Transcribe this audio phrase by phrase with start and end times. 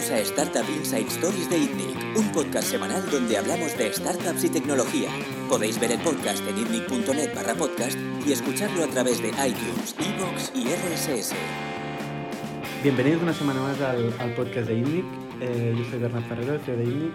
[0.00, 4.48] Bienvenidos a Startup Inside Stories de ITNIC, un podcast semanal donde hablamos de startups y
[4.48, 5.10] tecnología.
[5.46, 10.52] Podéis ver el podcast en itnic.net barra podcast y escucharlo a través de iTunes, Evox
[10.54, 11.34] y RSS.
[12.82, 15.04] Bienvenidos una semana más al, al podcast de ITNIC.
[15.42, 17.12] Eh, yo soy Bernard Ferrero, CEO de ITNIC.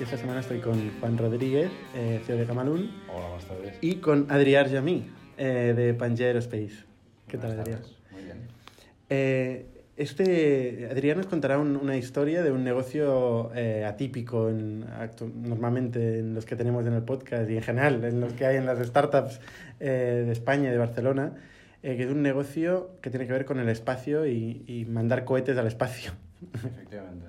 [0.00, 2.90] Y esta semana estoy con Juan Rodríguez, eh, CEO de Camalún.
[3.10, 3.74] Hola, buenas tardes.
[3.82, 5.06] Y con Adrián Jamí,
[5.36, 6.84] eh, de Pangea Aerospace.
[7.28, 7.82] ¿Qué tal, Buenas Adrián?
[7.82, 7.96] tardes.
[8.10, 9.71] Muy bien.
[9.96, 16.18] Este, Adrián nos contará un- una historia de un negocio eh, atípico en, actu- normalmente
[16.20, 18.64] en los que tenemos en el podcast y en general en los que hay en
[18.64, 19.40] las startups
[19.80, 21.34] eh, de España y de Barcelona,
[21.82, 25.24] eh, que es un negocio que tiene que ver con el espacio y, y mandar
[25.26, 26.12] cohetes al espacio.
[26.54, 27.26] Efectivamente.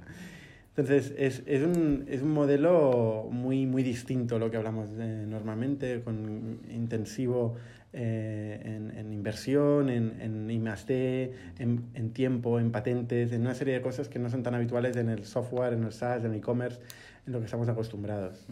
[0.75, 5.25] Entonces, es, es, un, es un modelo muy, muy distinto a lo que hablamos eh,
[5.27, 7.55] normalmente, con intensivo
[7.93, 13.75] eh, en, en inversión, en, en I+D, en, en tiempo, en patentes, en una serie
[13.75, 16.37] de cosas que no son tan habituales en el software, en el SaaS, en el
[16.37, 16.79] e-commerce,
[17.27, 18.45] en lo que estamos acostumbrados.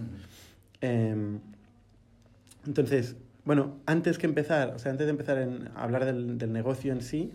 [0.81, 1.39] Em,
[2.67, 6.53] entonces, bueno, antes que empezar, o sea, antes de empezar en- a hablar del, del
[6.53, 7.31] negocio en sí,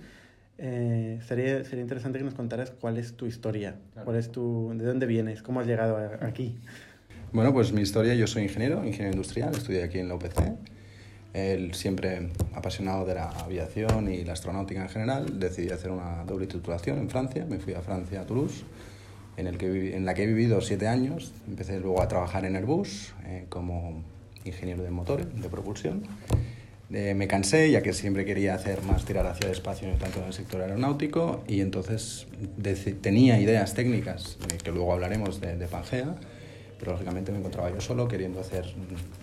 [0.58, 4.04] eh, sería, sería interesante que nos contaras cuál es tu historia, Claro.
[4.06, 6.56] cuál es tu, de dónde vienes, cómo has llegado a- aquí.
[7.32, 10.56] Bueno, pues mi historia, yo soy ingeniero, ingeniero industrial, estudié aquí en la UPC.
[11.36, 16.46] Él siempre apasionado de la aviación y la astronáutica en general, decidí hacer una doble
[16.46, 17.44] titulación en Francia.
[17.46, 18.64] Me fui a Francia, a Toulouse,
[19.36, 21.34] en, el que en la que he vivido siete años.
[21.46, 24.02] Empecé luego a trabajar en Airbus eh, como
[24.46, 26.04] ingeniero de motores, de propulsión.
[26.90, 30.28] Eh, me cansé, ya que siempre quería hacer más tirar hacia el espacio, tanto en
[30.28, 32.28] el sector aeronáutico, y entonces
[33.02, 36.14] tenía ideas técnicas, que luego hablaremos de, de Pangea,
[36.78, 38.66] pero lógicamente me encontraba yo solo queriendo hacer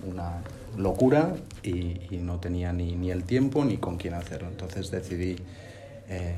[0.05, 0.41] una
[0.77, 4.49] locura y, y no tenía ni, ni el tiempo ni con quién hacerlo.
[4.49, 5.35] Entonces decidí
[6.09, 6.35] eh,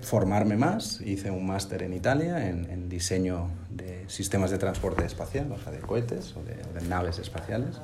[0.00, 5.50] formarme más, hice un máster en Italia en, en diseño de sistemas de transporte espacial,
[5.52, 7.76] o sea, de cohetes o de, naves espaciales.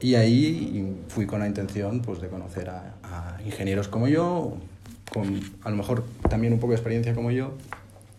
[0.00, 4.56] Y ahí fui con la intención pues, de conocer a, a ingenieros como yo,
[5.12, 7.54] con a lo mejor también un poco de experiencia como yo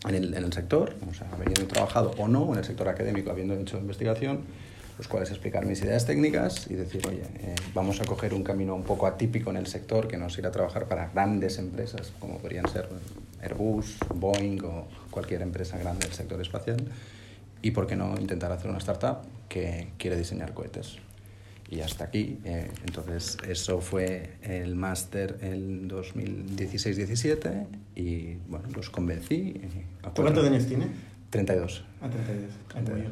[0.08, 3.32] en el, en el sector, o sea, habiendo trabajado o no en el sector académico,
[3.32, 4.42] habiendo hecho investigación,
[4.98, 8.76] los cuales explicar mis ideas técnicas y decir, oye, eh, vamos a coger un camino
[8.76, 12.12] un poco atípico en el sector, que no es ir a trabajar para grandes empresas,
[12.20, 12.90] como podrían ser
[13.42, 16.84] Airbus, Boeing o cualquier empresa grande del sector espacial,
[17.62, 20.98] y por qué no intentar hacer una startup que quiere diseñar cohetes.
[21.72, 29.54] Y hasta aquí, eh, entonces eso fue el máster en 2016-17 y bueno, los convencí.
[29.62, 29.70] eh,
[30.02, 30.88] ¿Tú cuántos cuatro- años tienes?
[31.30, 31.86] 32.
[32.02, 33.10] A 32, como yo.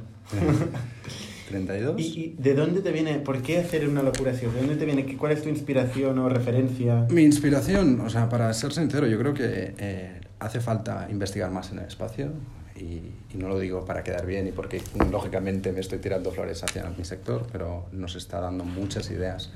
[1.49, 2.01] 32.
[2.01, 4.47] ¿Y, y de dónde te viene, por qué hacer una locura así?
[4.47, 7.05] ¿De dónde te viene, cuál es tu inspiración o referencia?
[7.11, 11.71] Mi inspiración, o sea, para ser sincero, yo creo que eh, hace falta investigar más
[11.71, 12.31] en el espacio
[12.79, 16.63] y, y no lo digo para quedar bien y porque lógicamente me estoy tirando flores
[16.63, 19.51] hacia mi sector, pero nos está dando muchas ideas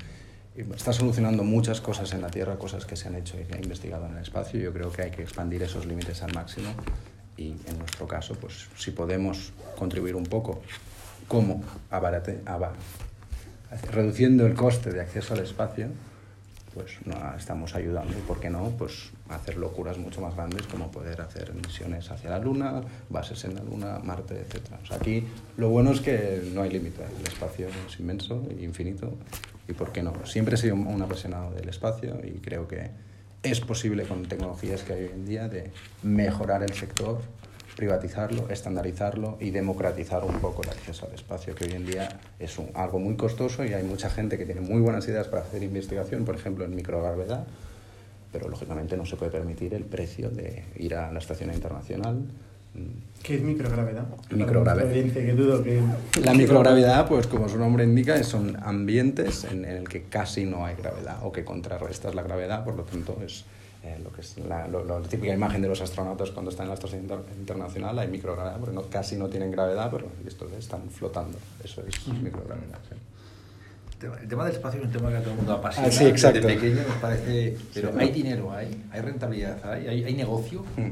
[0.76, 3.58] está solucionando muchas cosas en la Tierra, cosas que se han hecho y que ha
[3.58, 4.60] investigado en el espacio.
[4.60, 6.68] Yo creo que hay que expandir esos límites al máximo
[7.38, 10.60] y en nuestro caso, pues si podemos contribuir un poco,
[11.26, 11.64] ¿cómo?
[11.90, 12.74] Abarate, aba-
[13.92, 15.86] reduciendo el coste de acceso al espacio,
[16.74, 20.90] pues no, estamos ayudando, y por qué no, pues hacer locuras mucho más grandes como
[20.90, 24.74] poder hacer misiones hacia la Luna, bases en la Luna, Marte, etc.
[24.90, 25.24] Aquí
[25.56, 29.12] lo bueno es que no hay límite, el espacio es inmenso infinito,
[29.68, 30.12] y por qué no.
[30.26, 32.90] Siempre he sido un apasionado del espacio y creo que
[33.42, 35.70] es posible con tecnologías que hay hoy en día de
[36.02, 37.20] mejorar el sector,
[37.76, 42.56] privatizarlo, estandarizarlo y democratizar un poco el acceso al espacio, que hoy en día es
[42.74, 46.24] algo muy costoso y hay mucha gente que tiene muy buenas ideas para hacer investigación,
[46.24, 47.46] por ejemplo en microgravedad,
[48.32, 52.16] pero lógicamente no se puede permitir el precio de ir a la estación internacional.
[52.74, 54.06] Mm, ¿Qué es microgravedad?
[54.30, 55.12] Microgravedad.
[55.12, 55.82] Que dudo que...
[56.24, 60.64] La microgravedad, pues como su nombre indica, son ambientes en, en el que casi no
[60.64, 63.44] hay gravedad o que contrarrestas la gravedad, por lo tanto es
[63.84, 66.68] eh, lo que es la, lo- la típica imagen de los astronautas cuando están en
[66.70, 70.88] la estación inter- internacional, hay microgravedad, porque no, casi no tienen gravedad, pero estos están
[70.88, 72.78] flotando, eso es microgravedad.
[72.88, 72.96] sí.
[74.02, 75.88] El tema- El tema del espacio es un tema que a todo el mundo apasiona.
[75.88, 76.40] Ah, sí, exacto.
[76.40, 77.56] Desde pequeño nos parece.
[77.72, 77.96] Pero Sí.
[78.00, 80.64] hay dinero, hay, hay rentabilidad, hay, hay, hay negocio.
[80.76, 80.90] Mm.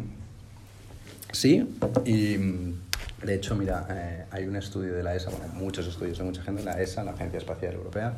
[1.33, 1.67] Sí,
[2.05, 2.81] y mm,
[3.25, 6.43] de hecho, mira, eh, hay un estudio de la ESA, bueno, muchos estudios de mucha
[6.43, 8.15] gente, la ESA, la Agencia Espacial Europea,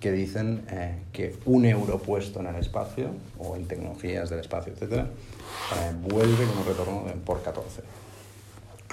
[0.00, 4.72] que dicen eh, que un euro puesto en el espacio o en tecnologías del espacio,
[4.72, 7.82] etcétera, eh, vuelve con un retorno de- por 14.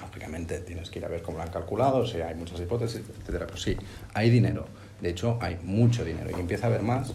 [0.02, 3.48] Lógicamente tienes que ir a ver cómo lo han calculado, si hay muchas hipótesis, etcétera.
[3.48, 3.76] Pues sí,
[4.14, 4.66] hay dinero.
[5.02, 7.14] De hecho, hay mucho dinero y empieza a haber más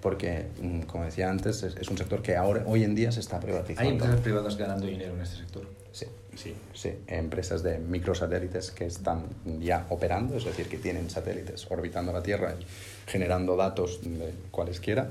[0.00, 3.20] porque, mm, como decía antes, es, es un sector que ahora, hoy en día se
[3.20, 3.82] está privatizando.
[3.82, 5.66] Hay empresas privadas ganando dinero en este sector.
[5.92, 6.06] Sí,
[6.38, 9.24] Sí, sí, empresas de microsatélites que están
[9.58, 15.10] ya operando, es decir, que tienen satélites orbitando la Tierra y generando datos de cualesquiera,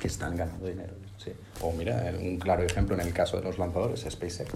[0.00, 0.94] que están ganando dinero.
[1.18, 1.32] Sí.
[1.60, 4.52] O mira, un claro ejemplo en el caso de los lanzadores, SpaceX.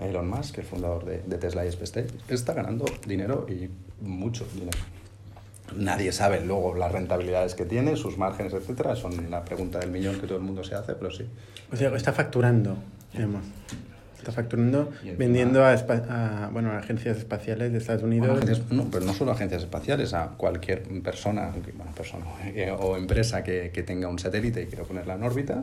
[0.00, 3.68] Elon Musk, el fundador de, de Tesla y SpaceX, está ganando dinero y
[4.04, 4.78] mucho dinero.
[5.76, 8.96] Nadie sabe luego las rentabilidades que tiene, sus márgenes, etcétera.
[8.96, 11.24] Son la pregunta del millón que todo el mundo se hace, pero sí.
[11.72, 12.76] O sea, está facturando,
[13.12, 13.42] digamos.
[14.18, 18.28] Está facturando, encima- vendiendo a, a, bueno, a agencias espaciales de Estados Unidos.
[18.28, 22.96] Bueno, agencias- no, pero no solo agencias espaciales, a cualquier persona, bueno, persona eh, o
[22.96, 25.62] empresa que, que tenga un satélite y quiera ponerla en órbita,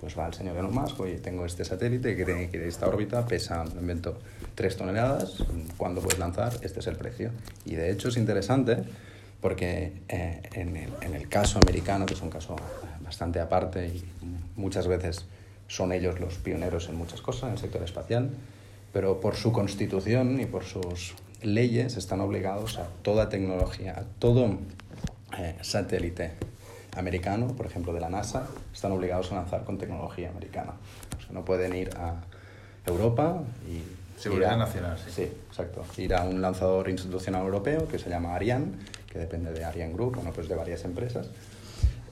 [0.00, 3.26] pues va al señor Elon Musk, oye, tengo este satélite que tiene que esta órbita
[3.26, 4.18] pesa, me invento,
[4.54, 5.44] 3 toneladas,
[5.76, 6.52] ¿cuándo puedes lanzar?
[6.62, 7.30] Este es el precio.
[7.66, 8.76] Y de hecho es interesante
[9.40, 12.56] porque eh, en, el, en el caso americano, que es un caso
[13.00, 14.04] bastante aparte y
[14.56, 15.26] muchas veces
[15.68, 18.30] son ellos los pioneros en muchas cosas en el sector espacial,
[18.92, 24.58] pero por su constitución y por sus leyes están obligados a toda tecnología, a todo
[25.38, 26.32] eh, satélite
[26.96, 30.72] americano, por ejemplo de la NASA, están obligados a lanzar con tecnología americana.
[31.16, 32.14] O sea, no pueden ir a
[32.86, 33.82] Europa y...
[34.20, 35.10] Seguridad a- nacional, sí.
[35.14, 35.84] Sí, exacto.
[35.96, 38.66] Ir a un lanzador institucional europeo que se llama Ariane,
[39.10, 41.28] que depende de Ariane Group, bueno, pues de varias empresas,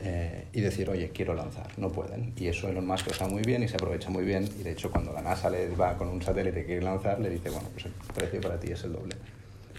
[0.00, 1.66] eh, y decir, oye, quiero lanzar.
[1.78, 2.32] No pueden.
[2.37, 4.44] Y eso Elon Musk lo sabe muy bien y se aprovecha muy bien.
[4.58, 7.31] Y de hecho, cuando la NASA le va con un satélite que quiere lanzar, le
[7.31, 9.16] dice, bueno, pues el precio para ti es el doble.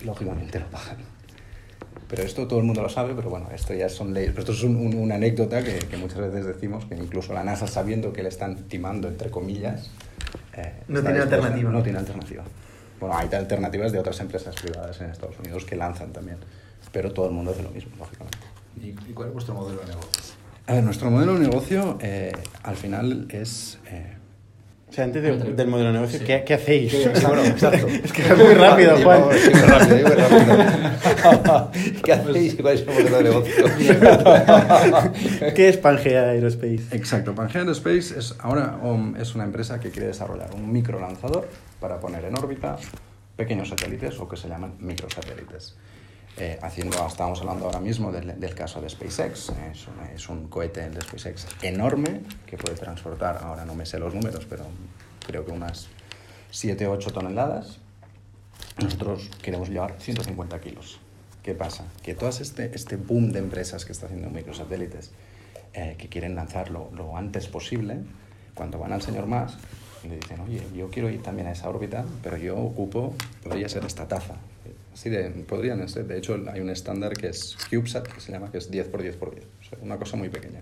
[0.04, 0.98] Lógicamente lo pagan.
[2.08, 4.30] Pero esto todo el mundo lo sabe, pero bueno, esto ya son leyes.
[4.32, 7.44] Pero esto es un- un- una anécdota que, que muchas veces decimos que incluso la
[7.44, 9.90] NASA, sabiendo que le están timando, entre comillas,
[10.56, 11.70] eh, No tiene alternativa.
[11.72, 12.44] No tiene alternativa.
[13.00, 16.38] Bueno, hay alternativas de otras empresas privadas en Estados Unidos que lanzan también,
[16.98, 18.40] pero todo el mundo hace lo mismo, lógicamente.
[18.82, 20.10] ¿Y, cuál es vuestro modelo de negocio?
[20.66, 22.32] A ver, nuestro modelo de negocio eh,
[22.64, 23.78] al final es...
[23.86, 24.16] eh,
[24.90, 26.26] O sea, antes de- del modelo de negocio, Sí.
[26.26, 26.92] ¿qué, qué hacéis?
[27.22, 27.86] Bueno, exacto.
[27.86, 29.26] es que es muy rápido, Juan.
[29.38, 31.72] sí, muy rápido, muy rápido.
[32.04, 32.56] ¿Qué hacéis?
[32.60, 33.66] ¿Cuál es el modelo de negocio?
[35.56, 36.82] ¿Qué es Pangea Aerospace?
[36.94, 41.48] Exacto, Pangea Aerospace es ahora um, es una empresa que quiere desarrollar un microlanzador
[41.80, 42.78] para poner en órbita
[43.36, 45.76] pequeños satélites o que se llaman microsatélites.
[46.40, 50.48] Eh, haciendo, estábamos hablando ahora mismo del, del caso de SpaceX, es un, es un
[50.48, 54.66] cohete de SpaceX enorme que puede transportar, ahora no me sé los números, pero
[55.26, 55.88] creo que unas
[56.52, 57.80] 7 o 8 toneladas.
[58.82, 61.00] Nosotros queremos llevar 150 kilos.
[61.44, 61.86] ¿Qué pasa?
[62.04, 65.12] Que todo este, este boom de empresas que está haciendo microsatélites,
[65.74, 68.00] eh, que quieren lanzarlo lo antes posible,
[68.54, 69.58] cuando van al señor Musk,
[70.08, 73.14] le dicen, oye, yo quiero ir también a esa órbita, pero yo ocupo,
[73.44, 74.36] podría ser esta taza.
[74.98, 78.52] Así de, podrían ser, de hecho hay un estándar que es CubeSat, que se llama,
[78.52, 80.62] que es 10 por 10 por 10, o sea, una cosa muy pequeña.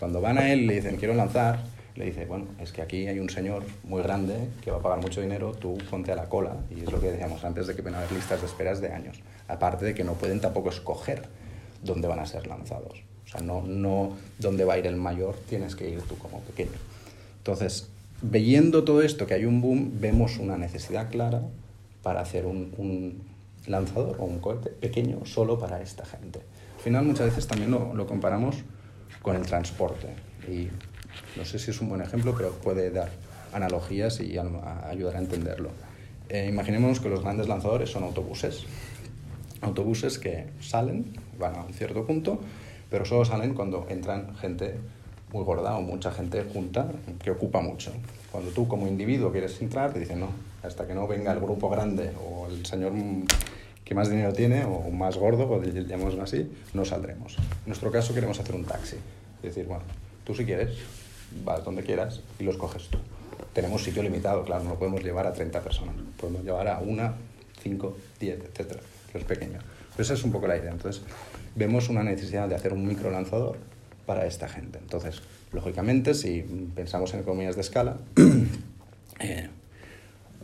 [0.00, 1.60] Cuando van a él le dicen, quiero lanzar,
[1.94, 5.00] le dice, bueno, es que aquí hay un señor muy grande que va a pagar
[5.00, 6.56] mucho dinero, tú ponte a la cola.
[6.76, 9.20] Y es lo que decíamos antes de que a haber listas de esperas de años.
[9.46, 11.22] Aparte de que no pueden tampoco escoger
[11.84, 13.04] dónde van a ser lanzados.
[13.26, 16.40] O sea, no, no dónde va a ir el mayor, tienes que ir tú como
[16.40, 16.80] pequeño.
[17.38, 17.90] Entonces,
[18.22, 21.42] viendo todo esto, que hay un boom, vemos una necesidad clara
[22.02, 23.31] para hacer un, un
[23.66, 26.40] lanzador o un cohete pequeño solo para esta gente.
[26.76, 28.56] Al final muchas veces también lo, lo comparamos
[29.22, 30.08] con el transporte
[30.48, 30.68] y
[31.36, 33.10] no sé si es un buen ejemplo, pero puede dar
[33.52, 35.70] analogías y ayudar a entenderlo.
[36.28, 38.64] Eh, imaginémonos que los grandes lanzadores son autobuses.
[39.60, 42.40] Autobuses que salen, van a un cierto punto,
[42.90, 44.76] pero solo salen cuando entran gente
[45.32, 46.90] muy gorda o mucha gente junta
[47.22, 47.92] que ocupa mucho.
[48.30, 50.28] Cuando tú como individuo quieres entrar, te dicen no,
[50.62, 52.92] hasta que no venga el grupo grande o el señor
[53.84, 57.36] que más dinero tiene o más gordo, o llamémoslo así, no saldremos.
[57.38, 58.96] En nuestro caso queremos hacer un taxi.
[59.42, 59.82] Es decir, bueno,
[60.24, 60.70] tú si quieres,
[61.44, 62.98] vas donde quieras y los coges tú.
[63.52, 65.94] Tenemos sitio limitado, claro, no lo podemos llevar a 30 personas.
[66.18, 67.14] Podemos llevar a una,
[67.62, 69.58] 5, 10, etcétera, que es pequeño.
[69.90, 70.70] Pero esa es un poco la idea.
[70.70, 71.02] Entonces,
[71.54, 73.56] vemos una necesidad de hacer un microlanzador
[74.06, 74.78] para esta gente.
[74.78, 76.42] Entonces, lógicamente, si
[76.74, 77.98] pensamos en economías de escala,
[79.20, 79.50] eh,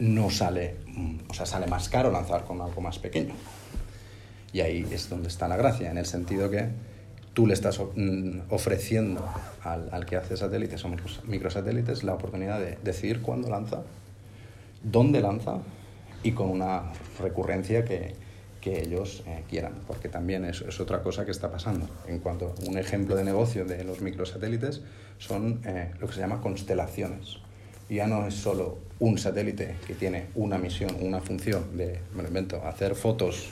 [0.00, 3.34] no sale, mm, o sea, sale más caro lanzar con algo más pequeño.
[4.52, 6.68] Y ahí es donde está la gracia, en el sentido que
[7.34, 9.24] tú le estás mm, ofreciendo
[9.62, 13.82] al, al que hace satélites o micros- microsatélites la oportunidad de decidir cuándo lanza,
[14.82, 15.58] dónde lanza
[16.22, 18.14] y con una recurrencia que,
[18.60, 21.86] que ellos eh, quieran, porque también es, es otra cosa que está pasando.
[22.08, 24.80] En cuanto a un ejemplo de negocio de los microsatélites,
[25.18, 27.36] son eh, lo que se llama constelaciones.
[27.88, 32.28] Ya no es solo un satélite que tiene una misión, una función de, me lo
[32.28, 33.50] invento, hacer fotos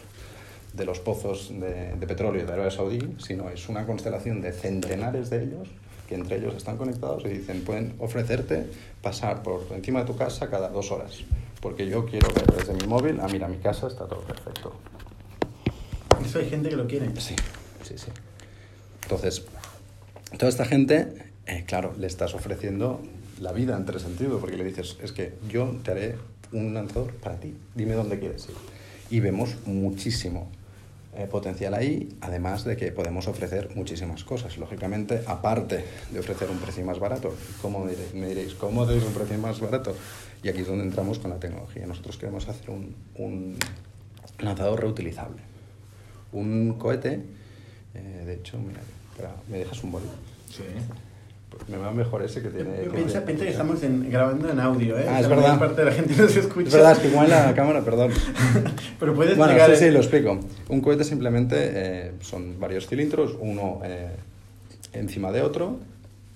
[0.73, 5.31] de los pozos de, de petróleo de Arabia Saudí, sino es una constelación de centenares
[5.31, 5.69] de ellos
[6.07, 8.66] que entre ellos están conectados y dicen, pueden ofrecerte
[9.02, 11.25] pasar por encima de tu casa cada dos horas
[11.66, 14.73] porque yo quiero ver desde mi móvil, ah, mira, mi casa está todo perfecto.
[16.25, 17.09] Eso hay gente que lo quiere.
[17.21, 17.35] Sí,
[17.83, 18.07] sí, sí.
[19.02, 19.45] Entonces,
[20.38, 23.00] toda esta gente, eh, claro, le estás ofreciendo
[23.40, 26.14] la vida en tres sentidos, porque le dices, es que yo te haré
[26.52, 28.55] un lanzador para ti, dime dónde quieres ir.
[29.11, 30.49] Y vemos muchísimo
[31.16, 34.59] eh, potencial ahí, además de que podemos ofrecer muchísimas cosas.
[34.59, 38.14] Lógicamente, aparte de ofrecer un precio más barato, ¿cómo me diréis?
[38.14, 39.95] Me diréis ¿Cómo dais un precio más barato?
[40.43, 41.87] Y aquí es donde entramos con la tecnología.
[41.87, 43.57] Nosotros queremos hacer un, un
[44.40, 45.40] lanzador reutilizable.
[46.33, 47.23] Un cohete,
[47.95, 48.81] eh, de hecho, mira,
[49.49, 50.07] ¿me dejas un boli?
[50.50, 50.64] Sí.
[51.57, 52.71] Pues me va mejor ese que tiene...
[52.93, 55.07] Piensa, que estamos en- grabando en audio, ¿eh?
[55.09, 55.59] Ah, es verdad.
[55.59, 56.69] parte de la gente no se escucha.
[56.69, 58.11] Es verdad, es que igual la cámara, perdón.
[59.01, 59.77] Pero puedes Bueno, explicar...
[59.77, 60.39] sí, sí, el- lo explico.
[60.69, 64.11] Un cohete simplemente eh, son varios cilindros, uno eh,
[64.93, 65.79] encima de otro,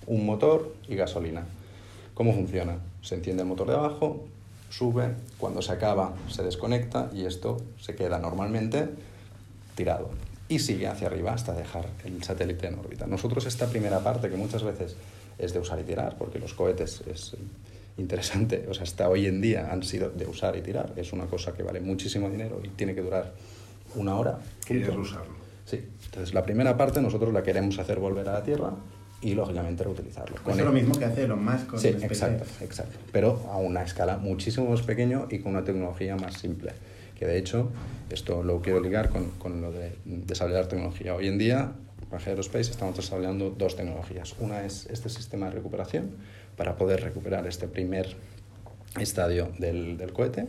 [0.07, 1.43] un motor y gasolina.
[2.13, 2.77] ¿Cómo funciona?
[3.01, 4.25] Se enciende el motor de abajo,
[4.69, 8.89] sube, cuando se acaba se desconecta y esto se queda normalmente
[9.75, 10.09] tirado
[10.51, 13.07] y sigue hacia arriba hasta dejar el satélite en órbita.
[13.07, 14.97] Nosotros esta primera parte que muchas veces
[15.39, 17.37] es de usar y tirar, porque los cohetes es
[17.97, 21.25] interesante, o sea, hasta hoy en día han sido de usar y tirar, es una
[21.25, 23.33] cosa que vale muchísimo dinero y tiene que durar
[23.95, 24.39] una hora.
[24.65, 25.39] Quieres usarlo.
[25.63, 28.73] Sí, entonces la primera parte nosotros la queremos hacer volver a la Tierra
[29.21, 30.35] y lógicamente reutilizarlo.
[30.43, 32.99] Con es lo mismo que hace Elon Musk con Sí, exacto, exacto.
[33.13, 36.73] Pero a una escala muchísimo más pequeño y con una tecnología más simple.
[37.21, 37.69] Que de hecho,
[38.09, 41.13] esto lo quiero ligar con, con lo de desarrollar tecnología.
[41.13, 41.73] Hoy en día,
[42.11, 44.33] en Aerospace estamos desarrollando dos tecnologías.
[44.39, 46.15] Una es este sistema de recuperación
[46.57, 48.15] para poder recuperar este primer
[48.99, 50.47] estadio del, del cohete,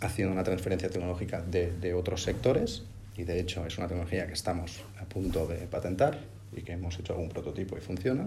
[0.00, 2.82] haciendo una transferencia tecnológica de, de otros sectores.
[3.16, 6.18] Y de hecho, es una tecnología que estamos a punto de patentar
[6.52, 8.26] y que hemos hecho algún prototipo y funciona.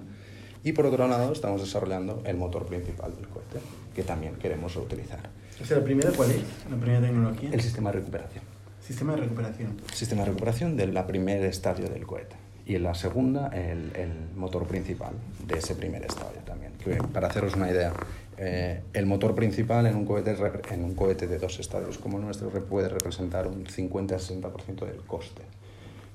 [0.64, 3.60] Y por otro lado, estamos desarrollando el motor principal del cohete,
[3.94, 5.30] que también queremos reutilizar.
[5.62, 6.42] O sea, ¿la primera cuál es?
[6.70, 7.50] ¿La primera tecnología?
[7.52, 8.44] El sistema de recuperación.
[8.82, 9.78] Sistema de recuperación.
[9.94, 12.36] Sistema de recuperación del primer estadio del cohete.
[12.66, 15.14] Y en la segunda, el, el motor principal
[15.46, 16.74] de ese primer estadio también.
[16.84, 17.94] Que, para haceros una idea,
[18.42, 20.34] eh, el motor principal en un, cohete,
[20.72, 25.42] en un cohete de dos estadios como el nuestro puede representar un 50-60% del coste.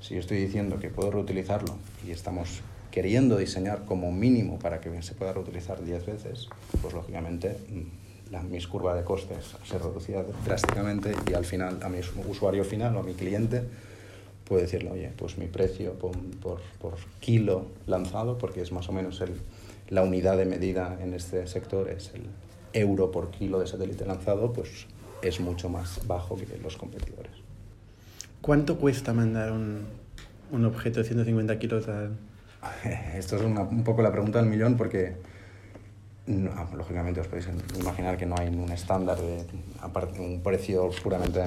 [0.01, 5.03] Si yo estoy diciendo que puedo reutilizarlo y estamos queriendo diseñar como mínimo para que
[5.03, 6.49] se pueda reutilizar 10 veces,
[6.81, 8.04] pues lógicamente mm,
[8.35, 12.97] la, mis curva de costes se reducirá drásticamente y al final a mi usuario final
[12.97, 13.63] o a mi cliente
[14.45, 16.13] puede decirle, oye, pues mi precio por,
[16.43, 19.31] por, por kilo lanzado, porque es más o menos el,
[19.89, 22.23] la unidad de medida en este sector, es el
[22.73, 24.87] euro por kilo de satélite lanzado, pues
[25.23, 27.33] es mucho más bajo que los competidores.
[28.43, 29.85] ¿Cuánto cuesta mandar un,
[30.51, 32.17] un objeto de 150 kilos al...
[33.17, 35.17] Esto es una- un poco la pregunta del millón porque,
[36.27, 39.45] no, lógicamente, os podéis imaginar que no hay un estándar de
[39.81, 41.41] aparte, un precio puramente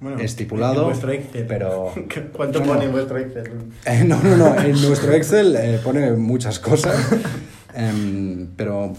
[0.00, 0.80] mm, estipulado.
[0.82, 1.46] En vuestro Excel.
[1.46, 1.92] Pero,
[2.32, 3.52] ¿Cuánto No, pone en vuestro Excel?
[3.84, 4.60] Eh, no, no, no.
[4.60, 6.96] En nuestro Excel eh, pone muchas cosas.
[7.74, 8.92] Em, pero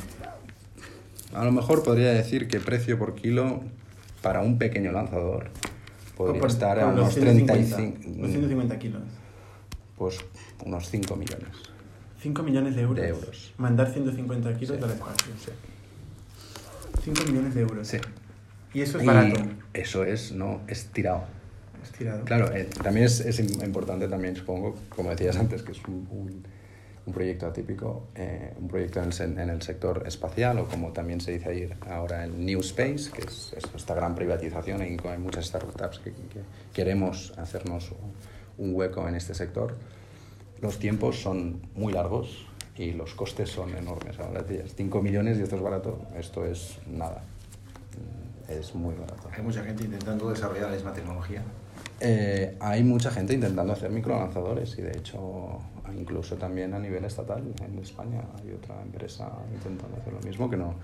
[1.35, 3.61] a lo mejor podría decir que precio por kilo
[4.23, 5.49] para un pequeño lanzador
[6.17, 8.21] podría Por- estar por a unos 150, 35.
[8.21, 9.01] Los 150 kilos.
[9.95, 10.17] Pues
[10.65, 11.49] unos 5 millones.
[12.23, 13.01] 5 millones de euros.
[13.03, 13.53] De euros.
[13.57, 14.83] Mandar 150 kilos Sí.
[14.83, 15.33] al espacio.
[15.45, 15.51] Sí.
[17.03, 17.87] 5 millones de euros.
[17.87, 17.97] Sí.
[18.73, 19.41] Y eso es Y barato.
[19.73, 21.25] Eso es, no, es tirado.
[21.83, 22.23] Es tirado.
[22.23, 26.07] Claro, eh, también es, es im- importante también, supongo, como decías antes, que es un,
[26.11, 26.43] un-
[27.05, 31.33] un proyecto atípico, eh, un proyecto en en el sector espacial o como también se
[31.33, 35.47] dice ahí ahora el New Space, que es, es esta gran privatización que hay muchas
[35.47, 36.39] startups que, que
[36.73, 37.91] queremos hacernos
[38.57, 39.75] un hueco en este sector.
[40.63, 42.45] Los tiempos son muy largos
[42.77, 44.17] y los costes son enormes.
[44.17, 47.21] Ahora decías 5 millones y esto es barato, esto es nada.
[48.47, 49.29] Mm, Es muy barato.
[49.35, 51.43] Hay mucha gente intentando desarrollar la misma tecnología.
[51.99, 55.59] Eh, hay mucha gente intentando hacer microlanzadores y de hecho
[55.97, 60.55] incluso también a nivel estatal en España hay otra empresa intentando hacer lo mismo que
[60.57, 60.75] no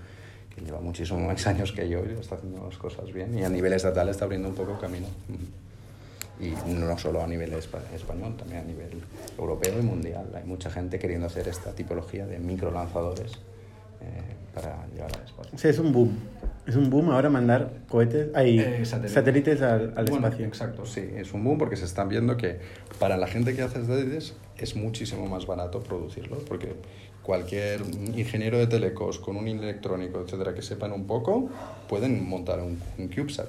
[0.54, 3.48] que lleva muchísimos más años que yo y está haciendo las cosas bien y a
[3.48, 5.06] nivel estatal está abriendo un poco camino
[6.40, 9.00] y no solo a nivel espa- español también a nivel
[9.38, 13.32] europeo y mundial hay mucha gente queriendo hacer esta tipología de microlanzadores
[14.00, 14.22] eh,
[14.54, 16.16] para llevar al espacio O sea, es un boom.
[16.66, 19.14] Es un boom ahora mandar cohetes, hay Eh, satélite.
[19.14, 20.46] satélites al, al Bueno, espacio.
[20.46, 22.58] Exacto, sí, es un boom porque se están viendo que
[22.98, 26.74] para la gente que hace satélites es muchísimo más barato producirlos porque
[27.22, 27.82] cualquier
[28.16, 31.50] ingeniero de telecos con un electrónico, etcétera, que sepan un poco,
[31.88, 33.48] pueden montar un, un CubeSat,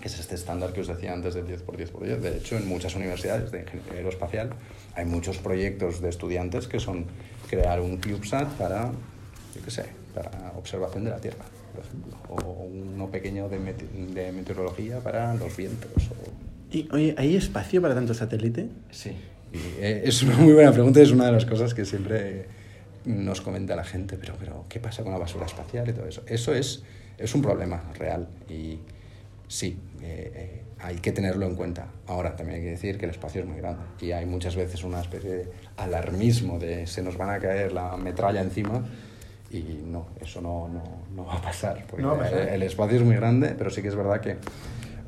[0.00, 2.22] que es este estándar que os decía antes de 10 por 10 por 10.
[2.22, 4.50] De hecho, en muchas universidades de ingeniería aeroespacial
[4.94, 7.06] hay muchos proyectos de estudiantes que son
[7.48, 8.92] crear un CubeSat para,
[9.54, 11.44] yo qué sé, para observación de la Tierra.
[11.74, 15.90] por ejemplo, o uno pequeño de, de meteorología para los vientos.
[16.70, 18.68] ¿Y oye, hay espacio para tanto satélite?
[18.90, 19.12] Sí,
[19.52, 22.46] eh, es una muy buena pregunta, es una de las cosas que siempre
[23.04, 26.22] nos comenta la gente, pero, pero ¿qué pasa con la basura espacial y todo eso?
[26.26, 26.82] Eso es,
[27.16, 28.78] es un problema real y
[29.48, 31.88] sí, eh, eh, hay que tenerlo en cuenta.
[32.06, 34.84] Ahora también hay que decir que el espacio es muy grande y hay muchas veces
[34.84, 38.84] una especie de alarmismo de se nos van a caer la metralla encima
[39.50, 40.82] y no, eso no, no,
[41.14, 42.04] no va a pasar, porque
[42.52, 44.36] El, espacio es muy grande, pero sí que es verdad que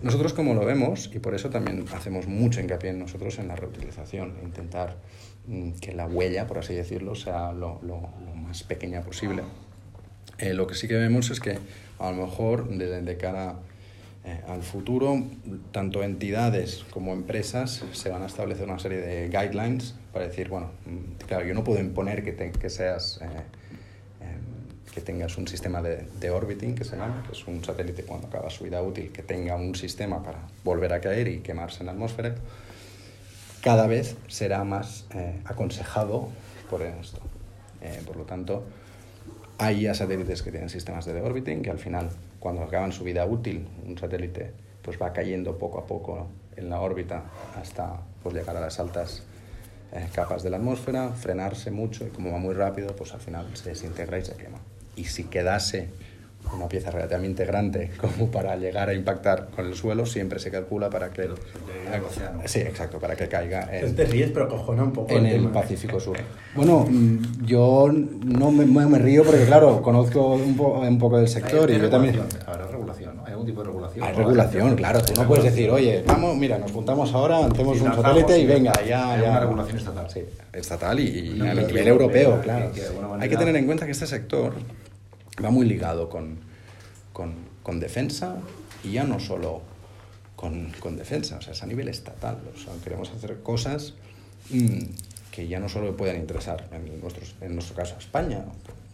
[0.02, 3.56] nosotros como lo vemos, y por eso también hacemos mucho hincapié en nosotros en la
[3.56, 4.96] reutilización, intentar
[5.46, 8.00] mm, que la huella, por así decirlo, sea lo, lo,
[8.34, 9.42] más pequeña posible.
[10.38, 11.58] Eh, lo que sí que vemos es que
[11.98, 13.56] a lo mejor desde de cara
[14.22, 15.24] eh, al futuro,
[15.72, 20.72] tanto entidades como empresas se van a establecer una serie de guidelines para decir, bueno,
[20.84, 23.20] mm, claro, yo no puedo imponer que, te, que seas...
[23.22, 23.26] Eh,
[24.20, 24.60] em,
[24.92, 28.26] que tengas un sistema de, de, orbiting, que se llama, que es un satélite cuando
[28.26, 31.86] acaba su vida útil, que tenga un sistema para volver a caer y quemarse en
[31.86, 32.34] la atmósfera,
[33.62, 36.28] cada vez será más eh, aconsejado
[36.68, 37.20] por esto.
[38.04, 38.64] por lo tanto,
[39.58, 43.24] hay ya satélites que tienen sistemas de orbiting que al final cuando acaban su vida
[43.26, 48.56] útil, un satélite pues va cayendo poco a poco en la órbita hasta pues, llegar
[48.56, 49.22] a las altas
[49.92, 53.56] eh, capas de la atmósfera, frenarse mucho y como va muy rápido, pues al final
[53.56, 54.58] se desintegra y se quema.
[54.96, 55.90] Y si quedase
[56.54, 60.90] una pieza relativamente grande como para llegar a impactar con el suelo, siempre se calcula
[60.90, 61.28] para que...
[62.44, 65.98] Sí, exacto, para que caiga en, te ríes, pero cojona un poco en el, Pacífico
[65.98, 66.16] Sur.
[66.54, 71.28] Bueno, mm, yo no me, me, río porque, claro, conozco un, po, un poco del
[71.28, 72.20] sector y yo también...
[72.46, 73.24] Habrá regulación, ¿no?
[73.24, 74.04] Hay algún tipo de regulación.
[74.04, 75.02] Hay regulación, claro.
[75.02, 78.72] Tú no puedes decir, oye, vamos, mira, nos juntamos ahora, hacemos un satélite y venga,
[78.86, 79.12] ya...
[79.12, 80.10] Hay una regulación estatal.
[80.10, 82.70] Sí, estatal y, a nivel europeo, claro.
[83.18, 84.54] Hay que tener en cuenta que este sector
[85.40, 86.38] va muy ligado con,
[87.12, 88.36] con, con defensa
[88.84, 89.62] y ya no solo
[90.36, 92.38] con, con, defensa, o sea, es a nivel estatal.
[92.54, 93.94] O sea, queremos hacer cosas
[94.50, 94.84] mmm,
[95.30, 98.44] que ya no solo puedan interesar, en, nuestros, en nuestro caso, a España,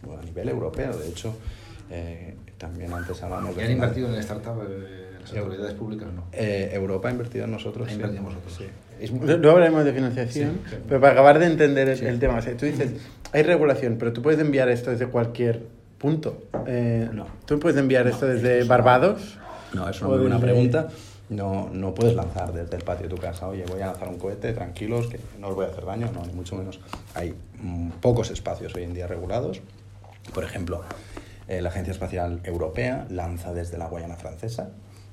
[0.05, 0.95] o a nivel europeo.
[0.97, 1.33] De hecho,
[1.89, 3.63] eh, también antes hablamos de...
[3.63, 6.25] ¿Han invertido en el startup eh, las autoridades públicas no?
[6.33, 7.87] Eh, Europa ha invertido en nosotros.
[7.87, 8.65] Ha invertido en nosotros, sí.
[8.99, 9.27] Es muy...
[9.27, 12.05] Luego hablaremos de financiación, sí, pero para acabar de entender el, sí.
[12.05, 12.91] el tema, o sea, tú dices,
[13.31, 16.43] hay regulación, pero tú puedes enviar esto desde cualquier punto.
[16.65, 17.27] Eh, no.
[17.45, 19.37] ¿Tú puedes enviar no, esto desde Barbados?
[19.73, 20.47] No, es una muy buena desde...
[20.47, 20.87] pregunta.
[21.29, 24.17] No, no puedes lanzar desde el patio de tu casa, oye, voy a lanzar un
[24.17, 26.79] cohete, tranquilos, que no os voy a hacer daño, no, ni mucho menos.
[27.15, 29.61] Hay mm, pocos espacios hoy en día regulados.
[30.33, 30.83] Por ejemplo,
[31.49, 34.69] eh, la Agencia Espacial Europea lanza desde la Guayana Francesa,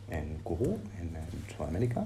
[0.08, 2.04] en en, en Sudamérica,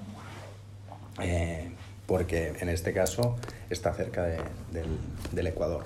[1.21, 1.71] eh,
[2.07, 3.37] porque en este caso
[3.69, 4.39] está cerca de,
[4.73, 4.87] del,
[5.33, 5.85] del Ecuador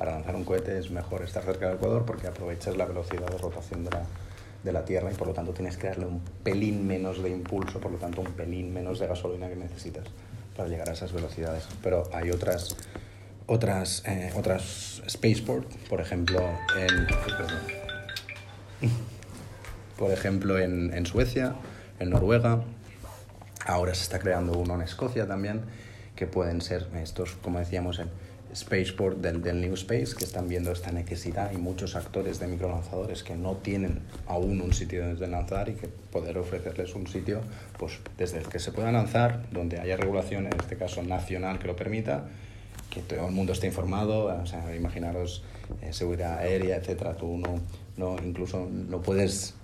[0.00, 3.36] para lanzar un cohete es mejor estar cerca del Ecuador porque aprovechas la velocidad de
[3.36, 4.02] rotación de la,
[4.64, 7.80] de la Tierra y por lo tanto tienes que darle un pelín menos de impulso,
[7.80, 10.06] por lo tanto un pelín menos de gasolina que necesitas
[10.56, 11.68] para llegar a esas velocidades.
[11.82, 12.76] Pero hay otras,
[13.46, 16.40] otras, eh, otras spaceport, por ejemplo
[16.78, 17.06] en,
[19.98, 21.56] por ejemplo en, en Suecia,
[21.98, 22.64] en Noruega,
[23.66, 25.60] ahora se está creando uno en Escocia también,
[26.16, 28.08] que pueden ser estos, como decíamos, en
[28.54, 31.52] Spaceport del, del New Space que están viendo esta necesidad.
[31.52, 35.88] Y muchos actores de microlanzadores que no tienen aún un sitio desde lanzar y que
[35.88, 37.40] poder ofrecerles un sitio
[37.78, 41.66] pues, desde el que se pueda lanzar, donde haya regulación, en este caso nacional, que
[41.66, 42.28] lo permita,
[42.90, 45.44] que todo el mundo esté informado, o sea, imaginaros
[45.82, 47.60] eh, seguridad aérea, etcétera, tú no,
[47.96, 49.54] no, incluso no puedes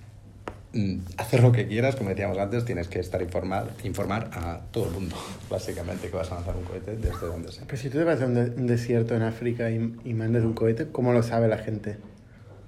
[1.17, 4.93] hacer lo que quieras, como decíamos antes, tienes que estar informar, informar a todo el
[4.93, 5.17] mundo,
[5.51, 7.65] básicamente, que vas a lanzar un cohete desde donde sea.
[7.67, 10.45] Pero si tú te vas a un, de un desierto en África y, y, mandas
[10.45, 11.97] un cohete, ¿cómo lo sabe la gente?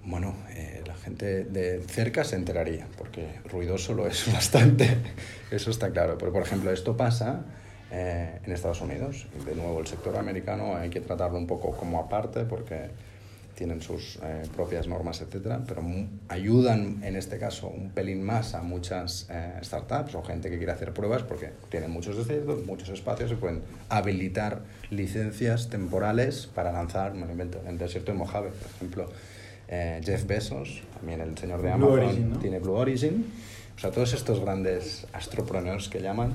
[0.05, 4.97] Bueno, eh, la gente de cerca se enteraría, porque ruidoso lo es bastante,
[5.51, 6.17] eso está claro.
[6.19, 7.45] Pero, por ejemplo, esto pasa
[7.91, 9.27] eh, en Estados Unidos.
[9.47, 12.91] De nuevo, el sector americano hay que tratarlo un poco como aparte, porque
[13.59, 15.83] tienen sus eh, propias normas, etcétera, pero
[16.29, 20.71] ayudan en este caso un pelín más a muchas eh, startups o gente que quiere
[20.71, 27.15] hacer pruebas porque tienen muchos desiertos, muchos espacios y pueden habilitar licencias temporales para lanzar,
[27.15, 29.09] me invento, en el desierto de Mojave, por ejemplo.
[29.67, 32.39] Eh, Jeff Bezos, también el señor de Amazon, Origin, ¿no?
[32.39, 33.27] tiene Blue Origin.
[33.77, 36.35] O sea, todos estos grandes astropreneurs que llaman,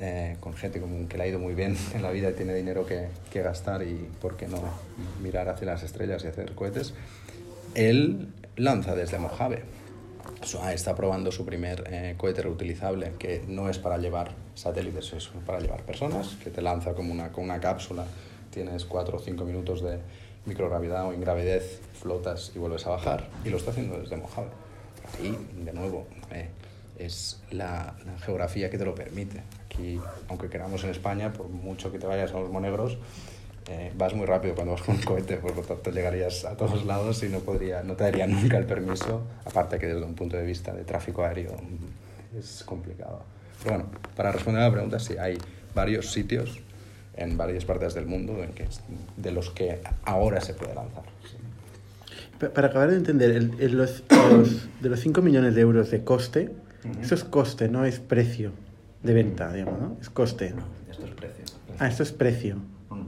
[0.00, 2.54] eh, con gente como que le ha ido muy bien en la vida y tiene
[2.54, 4.60] dinero que, que, gastar y por qué no
[5.22, 6.94] mirar hacia las estrellas y hacer cohetes,
[7.74, 9.62] él lanza desde Mojave.
[10.72, 15.58] Está probando su primer eh, cohete reutilizable que no es para llevar satélites, es para
[15.58, 18.04] llevar personas, que te lanza como una, con una cápsula,
[18.50, 19.98] tienes 4 o 5 minutos de
[20.46, 24.48] microgravidad o ingravidez, flotas y vuelves a bajar y lo está haciendo desde Mojave.
[25.18, 26.48] ahí, de nuevo, eh,
[26.98, 29.42] es la, la, geografía que te lo permite.
[29.74, 32.96] Aquí, aunque queramos en España, por mucho que te vayas a los monegros,
[33.68, 36.86] eh, vas muy rápido cuando vas con un cohete, por lo tanto llegarías a todos
[36.86, 40.36] lados y no, podría, no te darían nunca el permiso, aparte que desde un punto
[40.36, 41.56] de vista de tráfico aéreo
[42.38, 43.22] es complicado.
[43.62, 45.38] Pero bueno, para responder a la pregunta, sí, hay
[45.74, 46.60] varios sitios
[47.16, 48.68] en varias partes del mundo en que,
[49.16, 51.04] de los que ahora se puede lanzar.
[51.28, 51.36] Sí.
[52.48, 56.04] Para acabar de entender, el, el, los, los, de los 5 millones de euros de
[56.04, 56.50] coste,
[56.84, 57.00] uh -huh.
[57.00, 58.52] eso es coste, no es precio
[59.04, 59.96] de venta, digamos, ¿no?
[60.00, 60.50] Es coste.
[60.50, 61.44] No, esto es precio.
[61.78, 62.56] Ah, esto es precio.
[62.90, 63.06] -huh.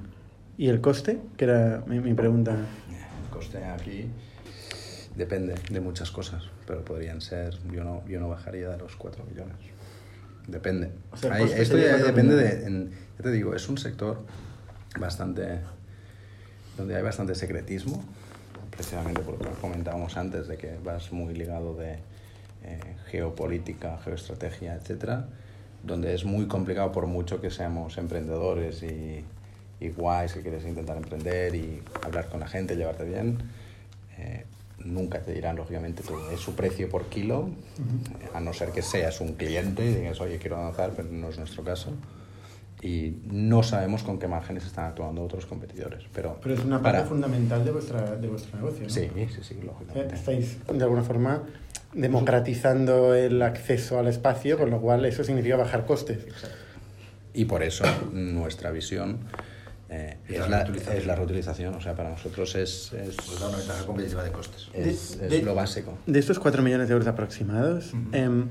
[0.58, 1.18] ¿Y el coste?
[1.36, 2.52] Que era mi, mi pregunta.
[2.52, 4.08] El coste aquí
[5.16, 9.24] depende de muchas cosas, pero podrían ser, yo no, yo no bajaría de los 4
[9.24, 9.56] millones.
[10.46, 10.92] Depende.
[11.10, 14.20] O sea, Ahí, esto ya depende de, en, ya te digo, es un sector
[15.00, 15.60] bastante,
[16.76, 18.04] donde hay bastante secretismo,
[18.70, 21.94] precisamente por lo que comentábamos antes, de que vas muy ligado de
[22.62, 25.28] eh, geopolítica, geoestrategia, etcétera,
[25.82, 29.24] donde es muy complicado por mucho que seamos emprendedores y,
[29.80, 33.38] y guays, que quieres intentar emprender y hablar con la gente, llevarte bien.
[34.18, 34.44] Eh,
[34.78, 38.36] nunca te dirán, lógicamente, es su precio por kilo, uh -huh.
[38.36, 41.38] a no ser que seas un cliente y digas, oye, quiero avanzar, pero no es
[41.38, 41.92] nuestro caso.
[42.82, 46.04] Y no sabemos con qué márgenes están actuando otros competidores.
[46.12, 47.08] Pero, pero es una parte para...
[47.08, 48.90] fundamental de, vuestra, de vuestro negocio, ¿no?
[48.90, 50.14] Sí, sí, sí, lógicamente.
[50.14, 51.42] Estáis, de alguna forma,
[51.96, 56.18] democratizando el acceso al espacio, con lo cual eso significa bajar costes.
[56.24, 56.56] Exacto.
[57.32, 59.18] Y por eso nuestra visión
[59.88, 62.92] eh, es, la, la es, la, reutilización, o sea, para nosotros es...
[62.92, 64.68] es pues da una ventaja competitiva de costes.
[64.74, 65.98] Es, de, es de, lo básico.
[66.06, 68.08] De estos 4 millones de euros aproximados, uh -huh.
[68.12, 68.44] eh,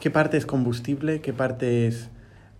[0.00, 1.20] ¿qué parte es combustible?
[1.20, 2.08] ¿Qué parte es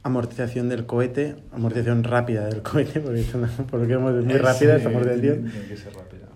[0.03, 1.37] amortización del cohete?
[1.53, 3.23] Amortización rápida del cohete, porque
[3.71, 5.51] por lo que vemos es muy rápida esta amortización.
[5.51, 6.29] Tiene que ser rápida.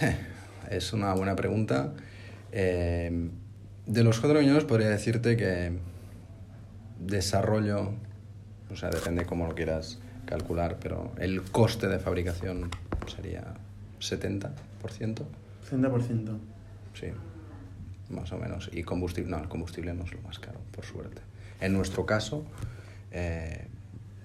[0.70, 1.92] Es una buena pregunta.
[2.56, 3.30] Eh,
[3.86, 5.72] de los 4 millones podría decirte que
[7.00, 7.90] desarrollo,
[8.70, 12.70] o sea, depende cómo lo quieras calcular, pero el coste de fabricación
[13.12, 13.42] sería
[14.00, 14.52] 70%.
[15.68, 16.38] 70%.
[16.94, 17.06] Sí,
[18.10, 18.70] más o menos.
[18.72, 21.22] Y combustible, no, el combustible no es lo más caro, por suerte.
[21.60, 22.44] En nuestro caso,
[23.10, 23.66] eh,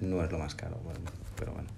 [0.02, 1.00] no es lo más caro, bueno,
[1.36, 1.70] pero bueno,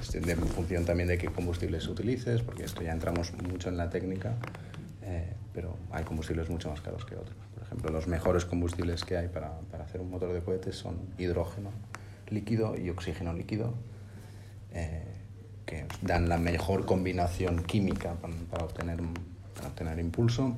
[0.00, 3.90] es de función también de qué combustibles utilices, porque esto ya entramos mucho en la
[3.90, 4.34] técnica,
[5.10, 7.36] eh, pero hay combustibles mucho más caros que otros.
[7.54, 10.98] Por ejemplo, los mejores combustibles que hay para, para hacer un motor de cohetes son
[11.18, 11.70] hidrógeno,
[12.28, 13.74] líquido y oxígeno líquido,
[14.72, 15.04] eh,
[15.66, 19.00] que dan la mejor combinación química para, para, obtener,
[19.56, 20.56] para obtener impulso,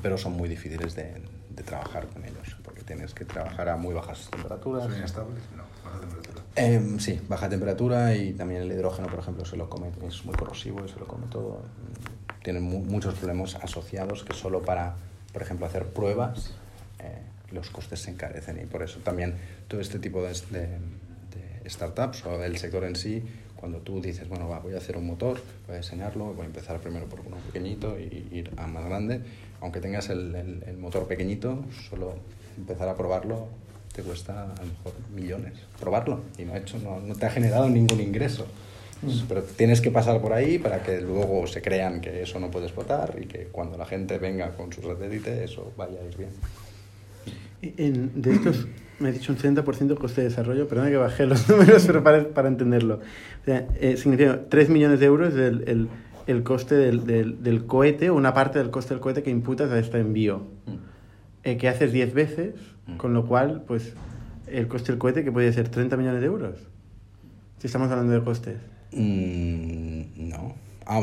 [0.00, 3.94] pero son muy difíciles de, de, trabajar con ellos, porque tienes que trabajar a muy
[3.94, 4.84] bajas temperaturas.
[4.84, 5.42] ¿Son inestables?
[5.56, 6.44] No, baja temperatura.
[6.54, 10.36] Eh, sí, baja temperatura y también el hidrógeno, por ejemplo, se lo come, es muy
[10.36, 11.62] corrosivo y se lo come todo.
[12.42, 14.96] Tienen mu muchos problemas asociados que solo para,
[15.32, 16.54] por ejemplo, hacer pruebas
[16.98, 17.18] eh,
[17.50, 19.34] los costes se encarecen y por eso también
[19.68, 20.60] todo este tipo de, de,
[21.62, 23.22] de, startups o del sector en sí,
[23.56, 26.46] cuando tú dices, bueno, va, voy a hacer un motor, voy a diseñarlo, voy a
[26.46, 29.20] empezar primero por uno pequeñito y ir a más grande,
[29.60, 32.14] aunque tengas el, el, el motor pequeñito, solo
[32.56, 33.48] empezar a probarlo
[33.92, 37.68] te cuesta a lo mejor millones probarlo y no, hecho, no, no te ha generado
[37.68, 38.46] ningún ingreso.
[39.02, 39.26] Mm.
[39.28, 42.66] Pero tienes que pasar por ahí para que luego se crean que eso no puede
[42.66, 46.30] explotar y que cuando la gente venga con su satélite eso vaya a ir bien.
[47.62, 48.66] En, de estos,
[48.98, 52.28] me he dicho un 70% coste de desarrollo, perdona que bajé los números, pero para,
[52.28, 52.96] para entenderlo.
[52.96, 55.88] O sea, eh, significa 3 millones de euros el, el,
[56.26, 59.70] el coste del, del, del, cohete, o una parte del coste del cohete que imputas
[59.70, 60.46] a este envío.
[60.66, 60.92] Mm.
[61.44, 62.54] Eh, que haces 10 veces,
[62.86, 62.96] mm.
[62.96, 63.94] con lo cual, pues,
[64.46, 66.58] el coste del cohete que puede ser 30 millones de euros.
[67.58, 68.58] Si estamos hablando de costes.
[68.92, 70.54] Mm, no.
[70.84, 71.00] Ah,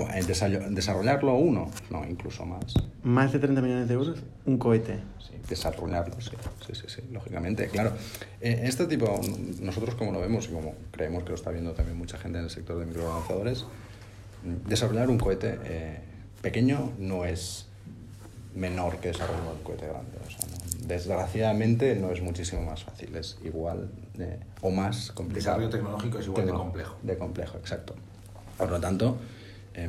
[0.70, 2.74] desarrollarlo uno, no, incluso más.
[3.04, 4.20] ¿Más de 30 millones de euros?
[4.46, 5.00] Un cohete.
[5.20, 6.32] Sí, desarrollarlo, sí,
[6.68, 7.68] sí, sí, sí lógicamente.
[7.70, 7.94] Claro,
[8.42, 9.20] eh, este tipo,
[9.62, 12.46] nosotros como lo vemos y como creemos que lo está viendo también mucha gente en
[12.46, 13.66] el sector de microavanzadores,
[14.68, 16.00] desarrollar un cohete eh,
[16.42, 17.68] pequeño no es
[18.56, 20.18] menor que desarrollar un cohete grande.
[20.26, 20.59] O sea, no,
[20.90, 23.90] desgraciadamente no es muchísimo más fácil, es igual
[24.62, 25.62] o más complicado.
[25.62, 26.96] El desarrollo tecnológico es igual de, de complejo.
[27.04, 27.96] De complejo, exacto.
[28.58, 29.18] Por lo tanto,
[29.76, 29.88] eh,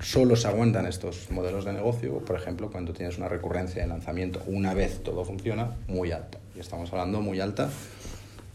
[0.00, 4.42] solo se aguantan estos modelos de negocio, por ejemplo, cuando tienes una recurrencia de lanzamiento,
[4.46, 6.38] una vez todo funciona, muy alta.
[6.54, 7.68] Y estamos hablando muy alta,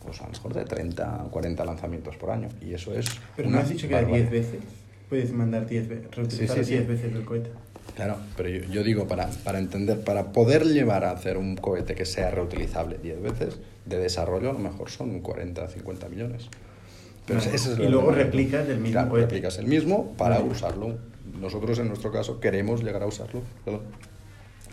[0.03, 2.47] pues a lo mejor de 30 o 40 lanzamientos por año.
[2.61, 3.07] Y eso es.
[3.35, 4.61] Pero no has dicho que era 10 veces.
[5.09, 6.87] Puedes mandar 10 veces, reutilizar 10 sí, sí, sí.
[6.87, 7.49] veces el cohete.
[7.95, 11.93] Claro, pero yo, yo, digo, para, para entender, para poder llevar a hacer un cohete
[11.93, 16.47] que sea reutilizable 10 veces, de desarrollo a lo mejor son 40, 50 millones.
[17.25, 19.27] Pero no, ese es y luego replicas el mismo claro, cohete.
[19.27, 20.97] replicas el mismo para usarlo.
[21.39, 23.41] Nosotros, en nuestro caso, queremos llegar a usarlo.
[23.63, 23.81] Perdón.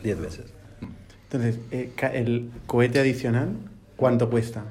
[0.03, 0.47] Diez veces.
[1.25, 3.51] Entonces, eh, el cohete adicional,
[3.97, 4.65] ¿cuánto cuesta?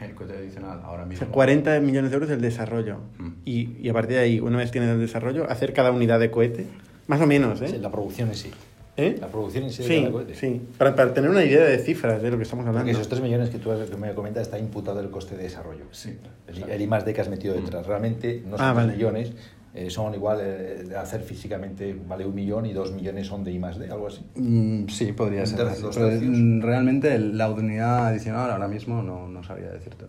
[0.00, 1.24] El cohete adicional ahora O mismo.
[1.24, 2.98] sea, 40 millones de euros el desarrollo.
[3.18, 3.28] Mm.
[3.46, 6.30] Y, y a partir de ahí, una vez tienes el desarrollo, hacer cada unidad de
[6.30, 6.66] cohete,
[7.06, 7.68] más o menos, ¿eh?
[7.68, 8.50] Sí, la producción en sí.
[8.98, 9.16] ¿Eh?
[9.20, 10.34] La producción en sí de Sí, cada cohete.
[10.34, 10.60] sí.
[10.78, 12.98] Para, para tener una idea de cifras de lo que estamos Porque hablando.
[12.98, 15.84] esos 3 millones que tú que me comentas está imputado el coste de desarrollo.
[15.90, 16.16] Sí.
[16.46, 17.86] El, el I más D que has metido detrás.
[17.86, 18.92] Realmente no son Ah, 3 vale.
[18.96, 19.32] millones,
[19.74, 23.52] eh, son igual eh, de hacer físicamente vale un millón y dos millones son de
[23.52, 24.24] I más D, algo así.
[24.36, 25.60] Mm, sí, podría ser.
[25.66, 26.30] así, pero, tercios.
[26.34, 30.08] mm, realmente la unidad adicional ahora mismo no, no sabría decírtelo.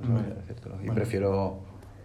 [0.00, 0.74] No sabría decírtelo.
[0.84, 1.60] Y prefiero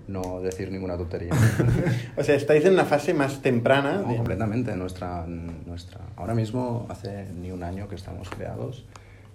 [0.09, 1.31] no decir ninguna tontería.
[2.17, 3.99] O sea, estáis en una fase más temprana.
[4.01, 4.75] No, de- completamente.
[4.75, 8.85] Nuestra, nuestra, ahora mismo, hace ni un año que estamos creados,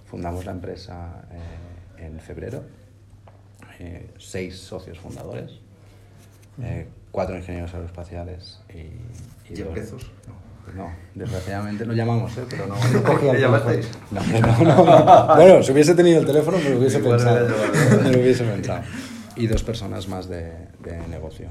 [0.04, 1.22] fundamos la empresa
[1.98, 2.62] eh, en febrero.
[3.80, 5.50] Eh, seis socios fundadores,
[6.62, 10.10] eh, cuatro ingenieros aeroespaciales y, y ¿Jeff dos- Bezos?
[10.28, 10.44] No.
[10.74, 12.44] No, desgraciadamente lo llamamos, ¿eh?
[12.48, 12.74] pero no.
[13.34, 13.86] ¿Le llamasteis?
[14.10, 15.34] No, hombre, no, no.
[15.36, 17.48] Bueno, si hubiese tenido el teléfono me lo hubiese Igual pensado.
[18.02, 18.82] Me lo hubiese pensado.
[19.36, 21.48] Y dos personas más de, de negocio.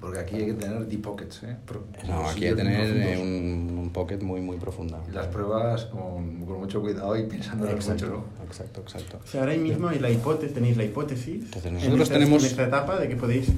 [0.00, 1.56] Porque aquí hay que tener deep pockets, ¿eh?
[1.64, 5.02] Pro- No, aquí hay que tener eh, un, un pocket muy, muy profundo.
[5.10, 8.06] Las pruebas con, con mucho cuidado y pensando mucho, Exacto,
[8.38, 8.44] ¿no?
[8.44, 9.20] exacto, exacto.
[9.24, 12.50] O sea, ahora mismo hay la hipótesis, tenéis la hipótesis Entonces, en esta- tenemos- en
[12.50, 13.48] esta etapa de que podéis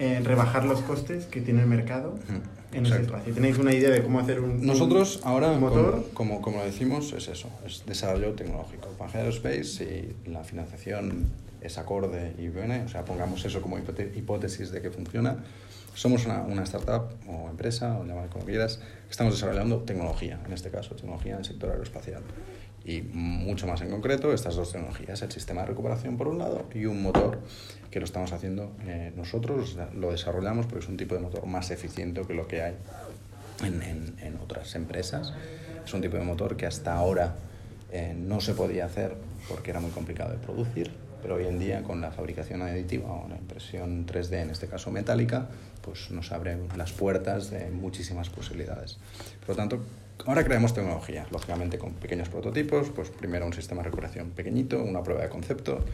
[0.00, 2.14] eh, rebajar los costes que tiene el mercado
[2.72, 3.34] en ese espacio.
[3.34, 6.06] Tenéis una idea de cómo hacer un Nosotros un ahora, motor.
[6.14, 8.88] como, como, como lo decimos, es eso, es desarrollo tecnológico.
[8.98, 11.30] Pangea Aerospace, y la financiación
[11.60, 15.44] es acorde y viene, o sea, pongamos eso como hipótesis de que funciona.
[15.94, 20.52] Somos una, una startup o empresa, o llamar como quieras, que estamos desarrollando tecnología, en
[20.52, 22.22] este caso, tecnología en el sector aeroespacial.
[22.84, 26.64] Y mucho más en concreto, estas dos tecnologías, el sistema de recuperación por un lado
[26.74, 27.38] y un motor
[27.90, 31.70] que lo estamos haciendo eh, nosotros, lo desarrollamos porque es un tipo de motor más
[31.70, 32.74] eficiente que lo que hay
[33.64, 35.32] en, en- en otras empresas.
[35.84, 37.36] Es un tipo de motor que hasta ahora
[37.92, 39.14] eh, no se podía hacer
[39.48, 40.90] porque era muy complicado de producir,
[41.22, 44.90] pero hoy en día con la fabricación aditiva o la impresión 3D, en este caso
[44.90, 45.48] metálica,
[45.82, 48.98] pues nos abre las puertas de muchísimas posibilidades.
[49.40, 49.80] Por lo tanto,
[50.26, 55.02] ahora creamos tecnología, lógicamente con pequeños prototipos, pues primero un sistema de recuperación pequeñito, una
[55.02, 55.84] prueba de concepto,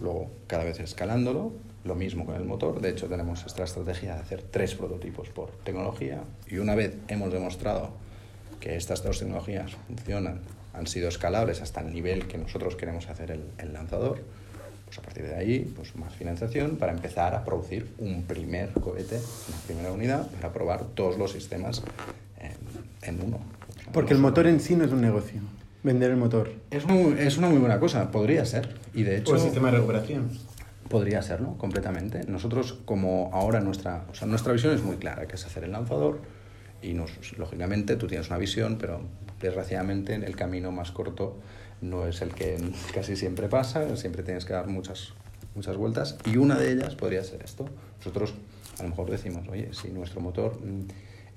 [0.00, 1.52] luego cada vez escalándolo,
[1.84, 5.50] lo mismo con el motor, de hecho tenemos esta estrategia de hacer tres prototipos por
[5.64, 7.90] tecnología y una vez hemos demostrado
[8.60, 10.40] que estas dos tecnologías funcionan,
[10.74, 14.22] han sido escalables hasta el nivel que nosotros queremos hacer el, el lanzador,
[14.88, 19.16] pues a partir de ahí, pues más financiación para empezar a producir un primer cohete,
[19.48, 21.82] una primera unidad, para probar todos los sistemas
[22.40, 22.52] en,
[23.16, 23.38] en uno.
[23.92, 25.42] Porque el motor en sí no es un negocio.
[25.82, 26.52] Vender el motor.
[26.70, 28.76] Es, muy- es una muy buena cosa, podría ser.
[28.94, 29.32] Y de hecho...
[29.32, 30.30] O el sistema de recuperación.
[30.88, 32.24] Podría serlo, completamente.
[32.26, 35.72] Nosotros, como ahora nuestra, o sea, nuestra visión es muy clara, que es hacer el
[35.72, 36.20] lanzador
[36.80, 39.02] y nos, lógicamente tú tienes una visión, pero
[39.38, 41.36] desgraciadamente el camino más corto
[41.80, 42.56] no es el que
[42.94, 45.12] casi siempre pasa, siempre tienes que dar muchas,
[45.54, 47.66] muchas vueltas y una de ellas podría ser esto.
[47.98, 48.34] Nosotros
[48.78, 50.82] a lo mejor decimos, oye, si nuestro motor mm,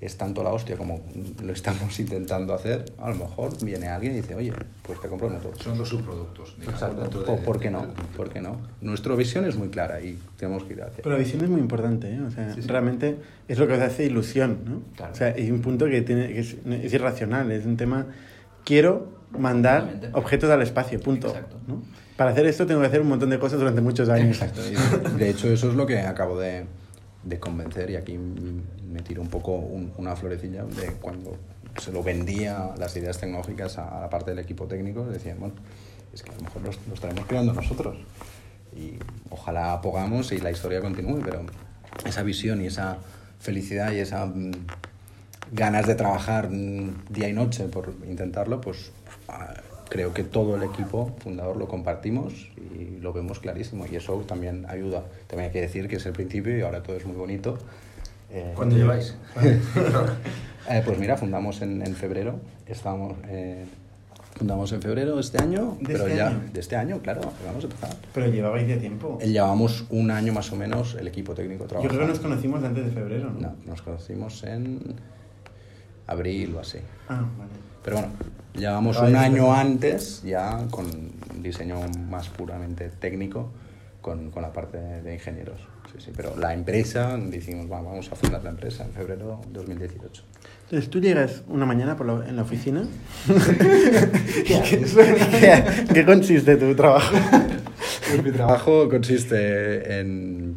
[0.00, 1.00] es tanto la hostia como
[1.44, 4.52] lo estamos intentando hacer, a lo mejor viene alguien y dice, oye,
[4.82, 5.56] pues te compro el motor.
[5.62, 6.56] Son los subproductos.
[6.60, 7.08] Exacto.
[7.24, 7.86] ¿Por, de- por qué no?
[8.16, 8.60] ¿Por qué no?
[8.80, 11.02] Nuestra visión es muy clara y tenemos que ir hacia.
[11.04, 12.20] Pero la visión es muy importante, ¿eh?
[12.20, 12.68] O sea, Sí, sí.
[12.68, 14.82] realmente es lo que os hace ilusión, ¿no?
[14.96, 15.12] Claro.
[15.12, 18.06] O sea, hay un punto que, tiene, que es, es irracional, es un tema...
[18.64, 21.34] Quiero mandar objetos al espacio, punto.
[21.66, 21.82] ¿no?
[22.16, 24.40] Para hacer esto tengo que hacer un montón de cosas durante muchos años.
[24.40, 24.60] Exacto.
[25.16, 26.66] De, hecho, eso es lo que acabo de,
[27.24, 31.36] de convencer y aquí me tiro un poco un- una florecilla de cuando
[31.80, 35.54] se lo vendía las ideas tecnológicas a, a la parte del equipo técnico, decían, bueno,
[36.12, 37.96] es que a lo mejor los, los estaremos creando nosotros
[38.76, 38.94] y
[39.30, 41.42] ojalá pongamos y la historia continúe, pero
[42.04, 42.98] esa visión y esa
[43.40, 44.50] felicidad y esa mm,
[45.52, 48.92] ganas de trabajar mm, día y noche por intentarlo, pues
[49.88, 54.64] creo que todo el equipo fundador lo compartimos y lo vemos clarísimo y eso también
[54.68, 55.04] ayuda.
[55.26, 57.58] También hay que decir que es el principio y ahora todo es muy bonito.
[58.30, 59.14] Eh, ¿Cuándo lleváis?
[60.70, 63.66] eh, pues mira, fundamos en, en febrero, estamos, eh,
[64.36, 66.40] fundamos en febrero de este año, ¿De pero este ya año?
[66.50, 67.94] de este año, claro, vamos a empezar.
[68.14, 69.18] Pero llevabais ya tiempo.
[69.20, 71.94] Eh, Llevamos un año más o menos el equipo técnico Yo trabajando.
[71.94, 73.40] creo que nos conocimos antes de febrero, ¿no?
[73.40, 74.80] No, nos conocimos en
[76.06, 76.78] abril o así.
[77.10, 77.50] Ah, vale.
[77.84, 78.12] Pero bueno,
[78.54, 80.86] llevamos Ah, un año antes ya con
[81.42, 81.76] diseño
[82.10, 83.50] más puramente técnico
[84.00, 85.58] con, con la parte de, ingenieros.
[85.92, 89.52] Sí, sí, pero la empresa, dijimos, "Va, vamos a fundar la empresa en febrero de
[89.52, 90.22] 2018.
[90.64, 92.84] Entonces tú llegas una mañana por la- en la oficina.
[94.46, 94.84] ¿Qué,
[95.94, 97.14] qué consiste tu trabajo?
[98.08, 100.56] Pues mi trabajo consiste en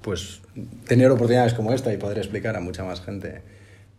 [0.00, 0.40] pues
[0.86, 3.42] tener oportunidades como esta y poder explicar a mucha más gente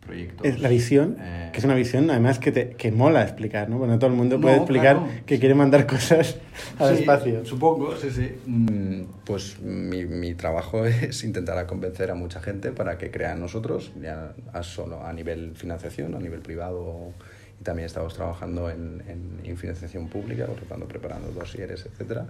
[0.03, 0.45] proyectos.
[0.45, 3.77] Es la visión, eh, que es una visión además que, te, que mola explicar, ¿no?
[3.77, 5.11] Bueno, todo el mundo No, puede explicar claro.
[5.25, 6.37] que quiere mandar cosas
[6.79, 7.45] al Sí, espacio.
[7.45, 8.31] Supongo, sí, sí.
[8.45, 13.39] Mm, Pues mi, mi trabajo es intentar convencer a mucha gente para que crea en
[13.39, 17.11] nosotros, ya a solo a nivel financiación, a nivel privado.
[17.59, 22.25] Y también estamos trabajando en, en, en financiación pública, por lo tanto, preparando dosieres, etcétera.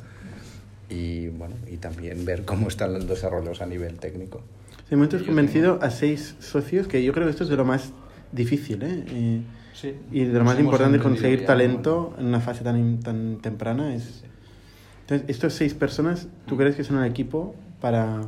[0.90, 4.42] Y bueno, y también ver cómo están los desarrollos a nivel técnico.
[4.92, 7.92] Has Yo convencido a seis socios, que yo creo que esto es de lo más
[8.32, 9.06] difícil, ¿eh?
[9.12, 9.44] Y,
[9.74, 9.96] Sí.
[10.12, 12.20] y de lo más hemos importante conseguir ya, talento bueno.
[12.20, 14.04] en una fase tan, tan temprana es...
[14.04, 14.26] Sí.
[15.02, 16.46] Entonces, estos seis personas, Mm.
[16.48, 18.22] ¿tú crees que son un equipo para...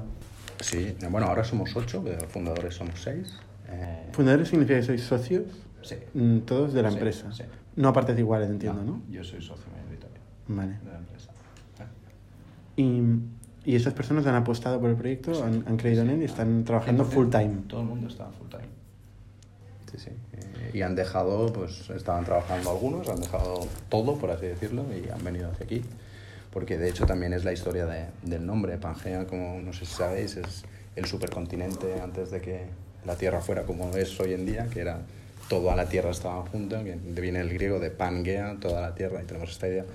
[0.59, 3.37] Sí, bueno, ahora somos ocho, pero fundadores somos seis.
[3.69, 5.43] Eh, ¿Fundadores significa que sois socios?
[5.83, 5.95] sí.
[6.15, 7.31] Mm, Todos de la Sí, empresa.
[7.31, 7.43] sí.
[7.75, 9.03] No a partes iguales, entiendo, ¿no?
[9.11, 10.79] Yo soy socio mayoritario Vale.
[10.83, 11.31] de la empresa.
[12.77, 13.01] Y,
[13.65, 15.41] y estas personas han apostado por el proyecto, Sí.
[15.43, 17.09] han, han creído en él y están trabajando 100%.
[17.13, 17.51] full time.
[17.67, 18.63] Todo el mundo está full time.
[19.91, 20.09] Sí, sí.
[20.33, 25.09] Eh, y han dejado, pues estaban trabajando algunos, han dejado todo, por así decirlo, y
[25.09, 25.81] han venido hacia aquí.
[26.51, 28.77] Porque de hecho también es la historia de- del nombre.
[28.77, 30.63] Pangea, como no sé si sabéis, es
[30.95, 32.65] el supercontinente antes de que
[33.05, 35.01] la Tierra fuera como es hoy en día, que era
[35.49, 39.25] toda la Tierra estaba junta, que viene el griego de Pangea, toda la Tierra, y
[39.25, 39.85] tenemos esta idea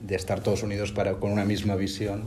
[0.00, 2.24] de estar todos unidos para, con una misma visión,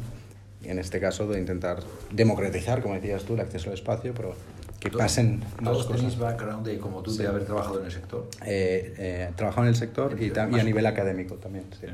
[0.63, 1.80] en este caso de intentar
[2.12, 4.34] democratizar, como decías tú, el acceso al espacio, pero
[4.80, 6.19] que Todos- pasen más Todos tenéis cosas.
[6.19, 7.19] background de como tú Sí.
[7.24, 8.28] de haber trabajado en el sector.
[8.45, 11.65] Eh, eh, trabajado en el sector y, tam- y a nivel académico también.
[11.80, 11.88] Sí,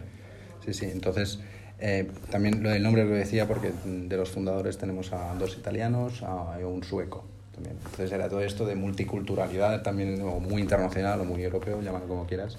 [0.65, 0.85] sí, sí.
[0.91, 1.39] Entonces,
[1.79, 6.21] eh, también lo del nombre lo decía porque de los fundadores tenemos a dos italianos
[6.23, 7.75] a, un sueco también.
[7.77, 12.25] Entonces era todo esto de multiculturalidad también, o muy internacional o muy europeo, llámalo como
[12.27, 12.57] quieras,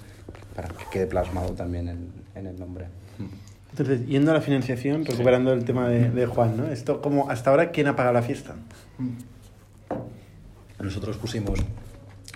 [0.55, 2.85] para que quede plasmado también en, en el nombre.
[3.77, 6.65] Entonces, yendo a la financiación, recuperando el tema de, de Juan, ¿no?
[6.65, 8.55] Esto, como hasta ahora, ¿quién ha pagado la fiesta?
[10.79, 11.59] Nosotros pusimos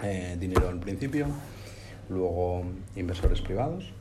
[0.03, 1.25] eh, dinero al principio,
[2.09, 2.63] luego
[2.95, 3.91] inversores privados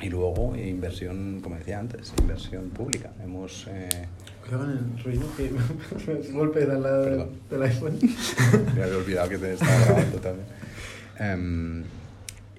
[0.00, 3.10] y luego inversión, como decía antes, inversión pública.
[3.24, 3.88] Hemos, eh,
[4.40, 7.30] Cuidado con el ruido que golpe al lado Perdón.
[7.50, 7.98] del iPhone.
[8.76, 10.46] me había olvidado que te estaba grabando también.
[11.18, 11.84] Em,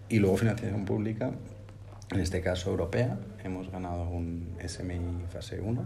[0.10, 1.32] y luego financiación pública,
[2.12, 3.18] en este caso europea.
[3.44, 5.82] Hemos ganado un SMI fase 1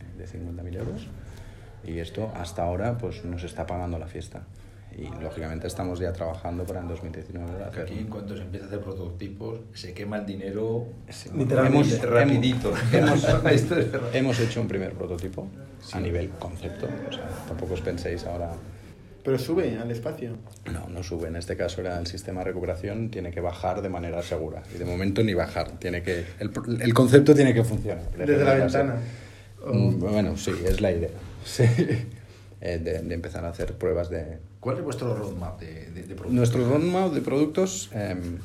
[0.00, 1.06] eh, de 50.000 euros
[1.84, 4.42] y esto hasta ahora pues nos está pagando la fiesta.
[4.96, 8.64] Y lógicamente estamos ya trabajando para en 2019 Que hacer aquí en cuanto se empieza
[8.64, 11.94] a hacer prototipos, se quema el dinero Sí, Literalmente.
[11.96, 12.72] hemos- rapidito.
[12.92, 13.24] Hemos,
[14.14, 15.46] hemos hecho un primer prototipo
[15.92, 16.88] a nivel concepto.
[17.08, 18.50] O sea, tampoco os penséis ahora.
[19.28, 20.38] Pero sube al espacio.
[20.72, 21.28] No, no sube.
[21.28, 24.62] En este caso era el sistema de recuperación, tiene que bajar de manera segura.
[24.74, 25.72] Y de momento ni bajar.
[25.78, 28.10] Tiene que, el, concepto tiene que funcionar.
[28.16, 28.96] Desde la ventana.
[29.62, 31.10] O- Mm, Bueno, sí, es la idea.
[31.44, 31.64] Sí.
[32.62, 36.14] Eh, de, de empezar a hacer pruebas de, ¿Cuál es vuestro roadmap de, de, de
[36.14, 36.32] productos?
[36.32, 38.38] Nuestro roadmap de productos, em,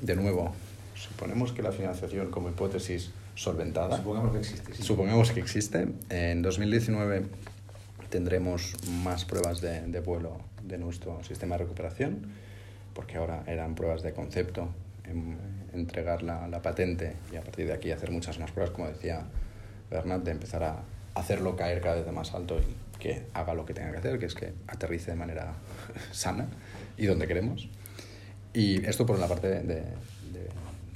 [0.00, 0.54] de nuevo,
[0.94, 4.74] suponemos que la financiación como hipótesis solventada, Supongamos que existe.
[4.74, 4.82] sí.
[4.84, 7.24] supongamos que existe, en 2019
[8.10, 12.32] tendremos más pruebas de, de vuelo de nuestro sistema de recuperación,
[12.94, 14.68] porque ahora eran pruebas de concepto,
[15.04, 15.36] em,
[15.72, 19.22] entregar la, la patente y a partir de aquí hacer muchas más pruebas, como decía
[19.90, 20.82] Bernat, de empezar a
[21.14, 24.26] hacerlo caer cada vez más alto y que haga lo que tenga que hacer, que
[24.26, 25.54] es que aterrice de manera
[26.12, 26.48] sana
[26.98, 27.68] y donde queremos.
[28.52, 29.84] Y esto por la parte de-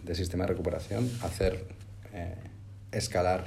[0.05, 1.65] de sistema de recuperación, hacer
[2.13, 2.35] eh,
[2.93, 3.45] escalar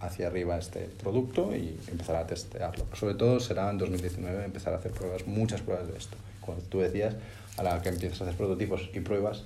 [0.00, 2.84] hacia arriba este producto y empezar a testearlo.
[2.94, 6.16] Sobre todo será en 2019 empezar a hacer pruebas, muchas pruebas de esto.
[6.40, 7.14] Como tú decías,
[7.56, 9.44] a la que empiezas a hacer prototipos y pruebas,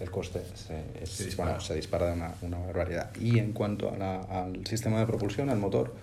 [0.00, 1.50] el coste se, Se dispara.
[1.52, 3.10] bueno, se dispara de una, una barbaridad.
[3.20, 5.94] Y en cuanto a la- al sistema de propulsión, al motor,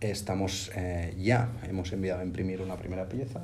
[0.00, 3.40] estamos eh, ya, hemos enviado a imprimir una primera pieza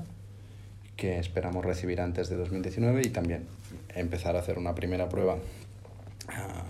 [0.97, 3.47] que esperamos recibir antes de 2019 y también
[3.95, 5.39] empezar a hacer una primera prueba
[6.29, 6.65] a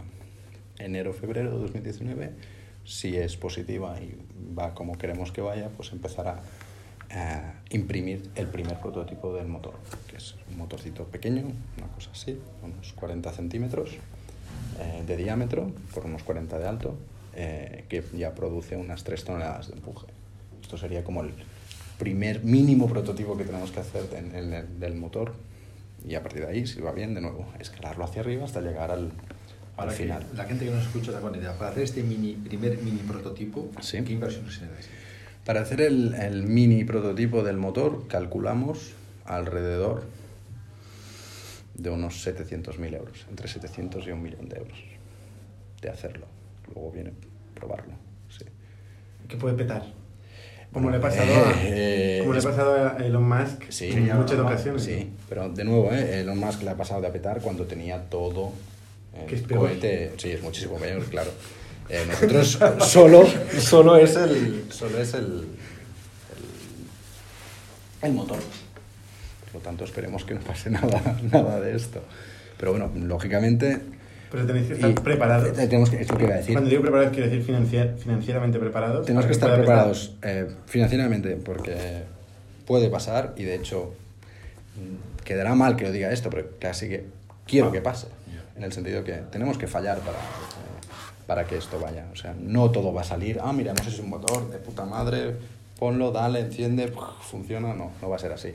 [0.78, 2.30] enero-febrero de 2019.
[2.88, 4.16] Si es positiva y
[4.58, 6.42] va como queremos que vaya, pues empezar a
[7.70, 9.74] imprimir el primer prototipo del motor,
[10.08, 11.42] que es un motorcito pequeño,
[11.76, 13.90] una cosa así, unos 40 centímetros
[14.80, 16.94] eh, de diámetro por unos 40 de alto,
[17.34, 20.06] eh, que ya produce unas 3 toneladas de empuje.
[20.62, 21.32] Esto sería como el
[21.98, 25.34] primer mínimo prototipo que tenemos que hacer en el, del motor
[26.06, 28.90] y a partir de ahí, si va bien, de nuevo, escalarlo hacia arriba hasta llegar
[28.90, 29.12] al,
[29.78, 30.26] al Para que final.
[30.34, 31.52] la gente que nos escucha se haga una idea.
[31.56, 34.02] Para hacer este mini, primer mini prototipo, Sí.
[34.02, 34.88] ¿qué inversión necesitáis?
[35.44, 38.92] Para hacer el, el mini prototipo del motor, calculamos
[39.24, 40.04] alrededor
[41.74, 44.78] de unos 700.000 euros, entre 700 y un millón de euros,
[45.80, 46.26] de hacerlo.
[46.74, 47.12] Luego viene
[47.54, 47.94] probarlo.
[48.36, 48.44] Sí.
[49.28, 49.84] Que puede petar.
[50.72, 51.30] Como le ha pasado,
[51.62, 54.82] Eh, a, como le ha pasado a Elon Musk Sí, en muchas ocasiones.
[54.82, 56.20] Sí, pero de nuevo, ¿eh?
[56.20, 58.52] Elon Musk le ha pasado de apetar cuando tenía todo
[59.26, 59.60] Que es el peor.
[59.60, 60.12] cohete.
[60.16, 61.30] Sí, es muchísimo peor, claro.
[61.88, 62.58] Eh, nosotros
[62.90, 63.26] solo,
[63.58, 65.24] solo es el, solo es el,
[68.02, 68.38] el, el motor.
[68.38, 72.02] Por lo tanto, esperemos que no pase nada, nada de esto.
[72.58, 73.80] Pero bueno, lógicamente.
[74.30, 75.52] Pero tenéis que estar y- preparados.
[75.54, 76.52] Tenemos que, es lo que iba a decir.
[76.52, 79.06] Cuando digo preparados, quiero decir financiar- financieramente preparados.
[79.06, 82.02] Tenemos que estar preparados eh, financieramente porque
[82.66, 83.94] puede pasar y de hecho
[85.24, 87.06] quedará mal que yo diga esto, pero casi que
[87.46, 88.08] quiero que pase.
[88.58, 90.18] En el sentido que tenemos que fallar para,
[91.26, 92.06] para que esto vaya.
[92.12, 94.58] O sea, no todo va a salir, ah, mira, no sé es un motor de
[94.58, 95.36] puta madre,
[95.78, 96.92] ponlo, dale, enciende,
[97.22, 97.72] funciona.
[97.72, 98.52] No, no va a ser así.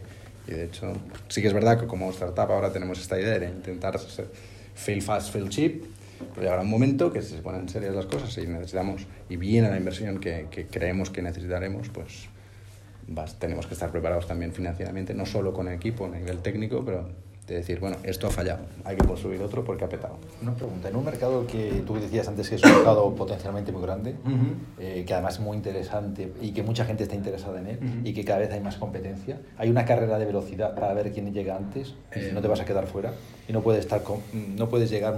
[0.48, 0.94] Y de hecho,
[1.30, 3.98] sí que es verdad que como startup ahora tenemos esta idea de intentar
[4.76, 5.84] fail fast, fail cheap,
[6.34, 9.70] pero llegará un momento que si se ponen serias las cosas y necesitamos, y viene
[9.70, 12.28] la inversión que, que creemos que necesitaremos, pues
[13.08, 17.08] vas- tenemos que estar preparados también financieramente, no solo con equipo a nivel técnico, pero
[17.48, 20.16] de decir, bueno, esto ha fallado, hay que construir otro porque ha petado.
[20.42, 23.82] Una pregunta, en un mercado que tú decías antes que es un mercado potencialmente muy
[23.82, 24.16] grande,
[24.80, 28.14] eh, que además es muy interesante y que mucha gente está interesada en él y
[28.14, 31.56] que cada vez hay más competencia, hay una carrera de velocidad para ver quién llega
[31.58, 33.14] antes Eh, no te vas a quedar fuera
[33.48, 34.22] y no puedes, estar con-
[34.56, 35.18] no puedes llegar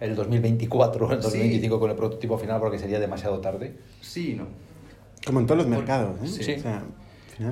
[0.00, 1.24] el 2024 o el Sí.
[1.24, 3.76] 2025 con el prototipo final porque sería demasiado tarde.
[4.00, 4.46] Sí, no.
[5.24, 6.16] Como en todos los mercados.
[6.22, 6.26] ¿eh?
[6.26, 6.54] Sí.
[6.54, 6.82] O sea,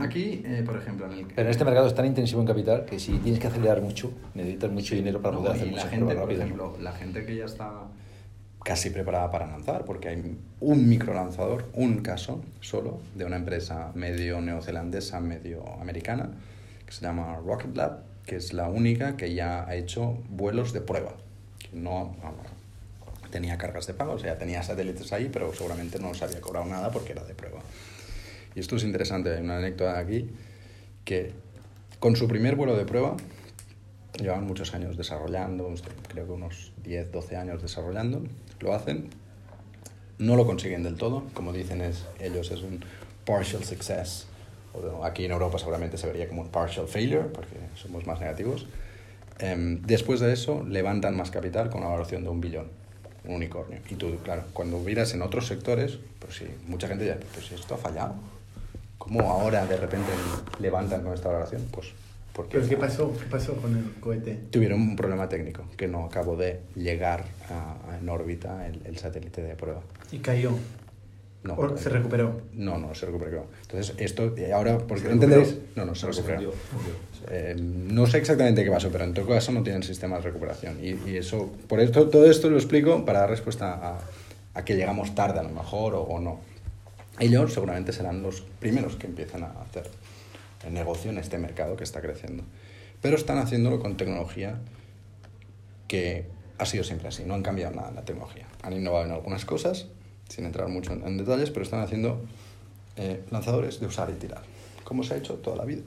[0.00, 2.84] Aquí, eh, por ejemplo, en el Pero en este mercado es tan intensivo en capital
[2.84, 5.90] que si tienes que acelerar mucho, necesitas mucho dinero para No, poder hacer la muchas
[5.90, 7.72] gente, pruebas por ejemplo, la gente que ya está
[8.62, 14.40] casi preparada para lanzar, porque hay un microlanzador, un caso solo, de una empresa medio
[14.40, 16.30] neozelandesa, medio americana,
[16.84, 20.82] que se llama Rocket Lab, que es la única que ya ha hecho vuelos de
[20.82, 21.14] prueba.
[21.58, 22.46] Que no vamos,
[23.30, 26.66] tenía cargas de pago, o sea, tenía satélites ahí, pero seguramente no se había cobrado
[26.66, 27.60] nada porque era de prueba.
[28.54, 30.28] Y esto es interesante, hay una anécdota aquí
[31.04, 31.32] que
[31.98, 33.16] con su primer vuelo de prueba
[34.20, 35.72] llevan muchos años desarrollando,
[36.08, 38.22] creo que unos 10, 12 años desarrollando,
[38.60, 39.08] lo hacen,
[40.18, 42.84] no lo consiguen del todo, como dicen es, ellos es un
[43.24, 44.26] partial success,
[44.74, 48.66] o aquí en Europa seguramente se vería como un partial failure, porque somos más negativos.
[49.38, 52.68] Em, después de eso, levantan más capital con una valoración de un billón,
[53.24, 53.80] un unicornio.
[53.88, 57.74] Y tú, claro, cuando miras en otros sectores, pues sí, mucha gente ya, pues esto
[57.74, 58.14] ha fallado.
[59.00, 60.10] ¿Cómo ahora de repente
[60.60, 61.62] levantan con esta valoración?
[61.72, 61.88] Pues
[62.34, 63.12] porque ¿Pero qué pasó?
[63.18, 64.38] ¿Qué pasó con el cohete?
[64.50, 68.98] tuvieron un problema técnico, que no acabó de llegar a, a- en órbita el, el
[68.98, 69.80] satélite de prueba.
[70.12, 70.52] Y cayó.
[71.42, 72.38] No, ¿O se recuperó?
[72.52, 73.46] No, no, se recuperó.
[73.62, 75.56] Entonces, esto, eh, ahora, porque ¿Se no entendéis.
[75.74, 76.52] No, no, se se recuperó.
[77.30, 80.78] Eh, no sé exactamente qué pasó, pero en todo caso no tienen sistemas de recuperación.
[80.84, 83.98] Y, y eso, por esto, todo esto lo explico para dar respuesta a,
[84.54, 86.40] a que llegamos tarde a lo mejor o, o no.
[87.20, 89.88] Ellos seguramente serán los primeros que empiezan a hacer
[90.66, 92.44] el negocio en este mercado que está creciendo.
[93.00, 94.58] Pero están haciéndolo con tecnología
[95.86, 96.26] que
[96.58, 98.46] ha sido siempre así, no han cambiado nada la tecnología.
[98.62, 99.86] Han innovado en algunas cosas,
[100.28, 102.22] sin entrar mucho en, en detalles, pero están haciendo
[102.96, 104.42] eh, lanzadores de usar y tirar,
[104.84, 105.82] como se ha hecho toda la vida.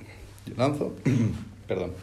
[0.45, 0.93] Yo lanzo,
[1.67, 1.93] perdón,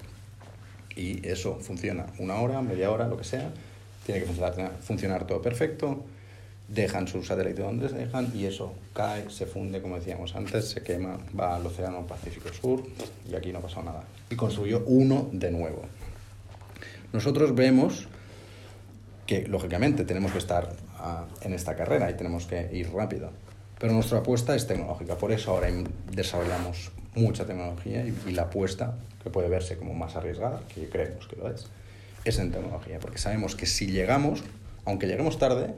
[0.95, 3.53] y eso funciona una hora, media hora, lo que sea,
[4.07, 6.05] tiene que funcionar, funcionar todo perfecto,
[6.71, 10.83] dejan su satélite donde se dejan y eso cae, se funde, como decíamos antes, se
[10.83, 12.85] quema, va al Océano Pacífico Sur
[13.31, 14.05] y aquí no pasado nada.
[14.31, 15.83] Y construyó uno de nuevo.
[17.13, 18.07] Nosotros vemos
[19.27, 23.31] que, lógicamente, tenemos que estar ah, en esta carrera y tenemos que ir rápido.
[23.81, 25.69] Pero nuestra apuesta es tecnológica, por eso ahora
[26.13, 31.37] desarrollamos mucha tecnología y la apuesta, que puede verse como más arriesgada, que creemos que
[31.37, 31.67] lo es,
[32.25, 34.45] es en tecnología, porque sabemos que si llegamos,
[34.85, 35.75] aunque lleguemos tarde,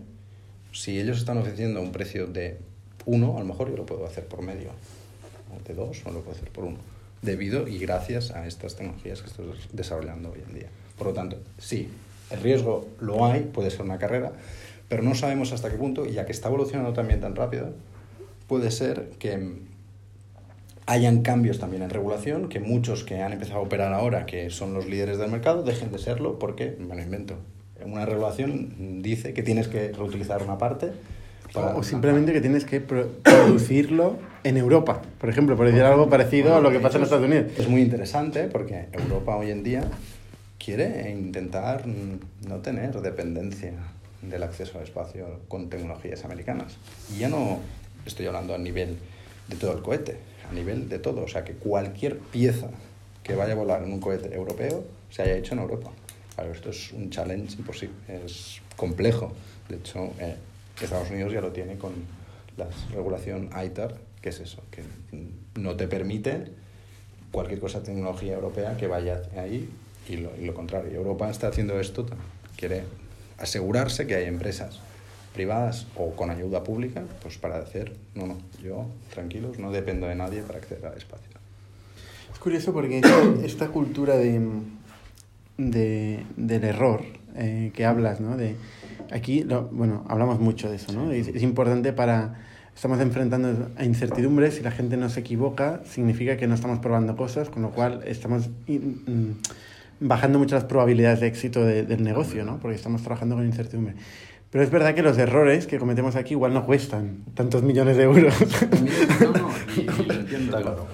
[0.72, 2.58] si ellos están ofreciendo un precio de
[3.04, 4.70] uno, a lo mejor yo lo puedo hacer por medio,
[5.66, 6.78] de dos, o lo puedo hacer por uno,
[7.20, 10.68] debido y gracias a estas tecnologías que estoy desarrollando hoy en día.
[10.96, 11.88] Por lo tanto, sí,
[12.30, 14.32] el riesgo lo hay, puede ser una carrera,
[14.88, 17.74] pero no sabemos hasta qué punto, ya que está evolucionando también tan rápido,
[18.48, 19.62] puede ser que
[20.86, 24.74] hayan cambios también en regulación, que muchos que han empezado a operar ahora, que son
[24.74, 27.36] los líderes del mercado, dejen de serlo porque, me lo invento,
[27.86, 30.92] una regulación dice que tienes que reutilizar una parte
[31.52, 31.76] para...
[31.76, 36.56] O simplemente que tienes que pro- producirlo en Europa, por ejemplo, por decir algo parecido
[36.56, 37.46] a lo que pasa en Estados Unidos.
[37.58, 39.84] Es muy interesante porque Europa hoy en día
[40.58, 43.72] quiere intentar no tener dependencia
[44.22, 46.76] del acceso al espacio con tecnologías americanas.
[47.14, 47.58] Y ya no
[48.06, 48.96] estoy hablando a nivel
[49.48, 50.16] de todo el cohete,
[50.50, 51.22] a nivel de todo.
[51.24, 52.68] O sea, que cualquier pieza
[53.24, 55.90] que vaya a volar en un cohete europeo se haya hecho en Europa.
[56.34, 59.32] Claro, esto es un challenge imposible, es complejo.
[59.68, 60.36] De hecho, eh,
[60.80, 61.92] Estados Unidos ya lo tiene con
[62.56, 64.62] la regulación ITAR, ¿Qué es eso?
[64.70, 64.84] Que
[65.60, 66.44] no te permite
[67.32, 69.68] cualquier cosa de tecnología europea que vaya ahí
[70.08, 70.92] y lo, y lo contrario.
[70.92, 72.06] Europa está haciendo esto,
[72.56, 72.84] quiere
[73.38, 74.78] asegurarse que hay empresas
[75.34, 80.14] privadas o con ayuda pública, pues para decir, no, no, yo tranquilos, no dependo de
[80.14, 81.26] nadie para acceder al espacio.
[82.32, 83.02] Es curioso porque
[83.44, 84.40] esta cultura de,
[85.70, 87.02] de, del error
[87.36, 88.36] eh, que hablas, ¿no?
[88.36, 88.56] De,
[89.10, 91.10] aquí, lo, bueno, hablamos mucho de eso, ¿no?
[91.12, 92.34] Es, es importante para...
[92.74, 97.14] Estamos enfrentando a incertidumbres, si la gente no se equivoca, significa que no estamos probando
[97.16, 99.02] cosas, con lo cual estamos in-
[100.00, 102.58] mm, bajando mucho las probabilidades de éxito de- del negocio, ¿no?
[102.60, 103.94] Porque estamos trabajando con incertidumbre.
[104.50, 108.04] Pero es verdad que los errores que cometemos aquí igual no cuestan tantos millones de
[108.04, 108.34] euros.
[109.20, 110.86] No, no, y, y lo entiendo, claro.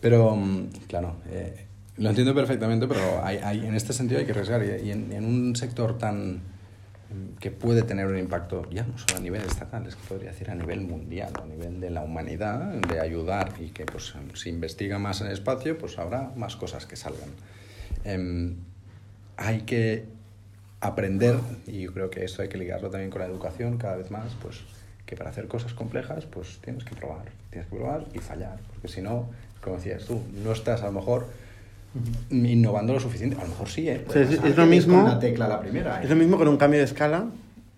[0.00, 1.66] Pero, mm, claro, eh,
[1.98, 4.62] lo entiendo perfectamente, pero hay, hay- en este sentido hay que arriesgar.
[4.64, 9.16] Y, en, en un sector tan mm, que puede tener un impacto ya no solo
[9.18, 12.60] a nivel estatal, es que podría decir a nivel mundial, a nivel de la humanidad,
[12.88, 16.96] de ayudar y que pues, si investiga más en espacio, pues habrá más cosas que
[16.96, 17.28] salgan.
[18.04, 18.56] Em,
[19.36, 20.04] hay que
[20.80, 21.36] aprender,
[21.66, 24.60] y creo que esto hay que ligarlo también con la educación cada vez más, pues
[25.06, 28.88] que para hacer cosas complejas, pues tienes que probar, tienes que probar y fallar, porque
[28.88, 29.28] si no,
[29.62, 31.26] como decías tú, no estás a lo mejor
[32.30, 34.04] innovando lo suficiente, a lo mejor sí, ¿eh?
[34.08, 35.98] O sea, es- lo mismo- con la tecla la primera.
[36.00, 36.04] ¿eh?
[36.04, 37.26] Es lo mismo con un cambio de escala,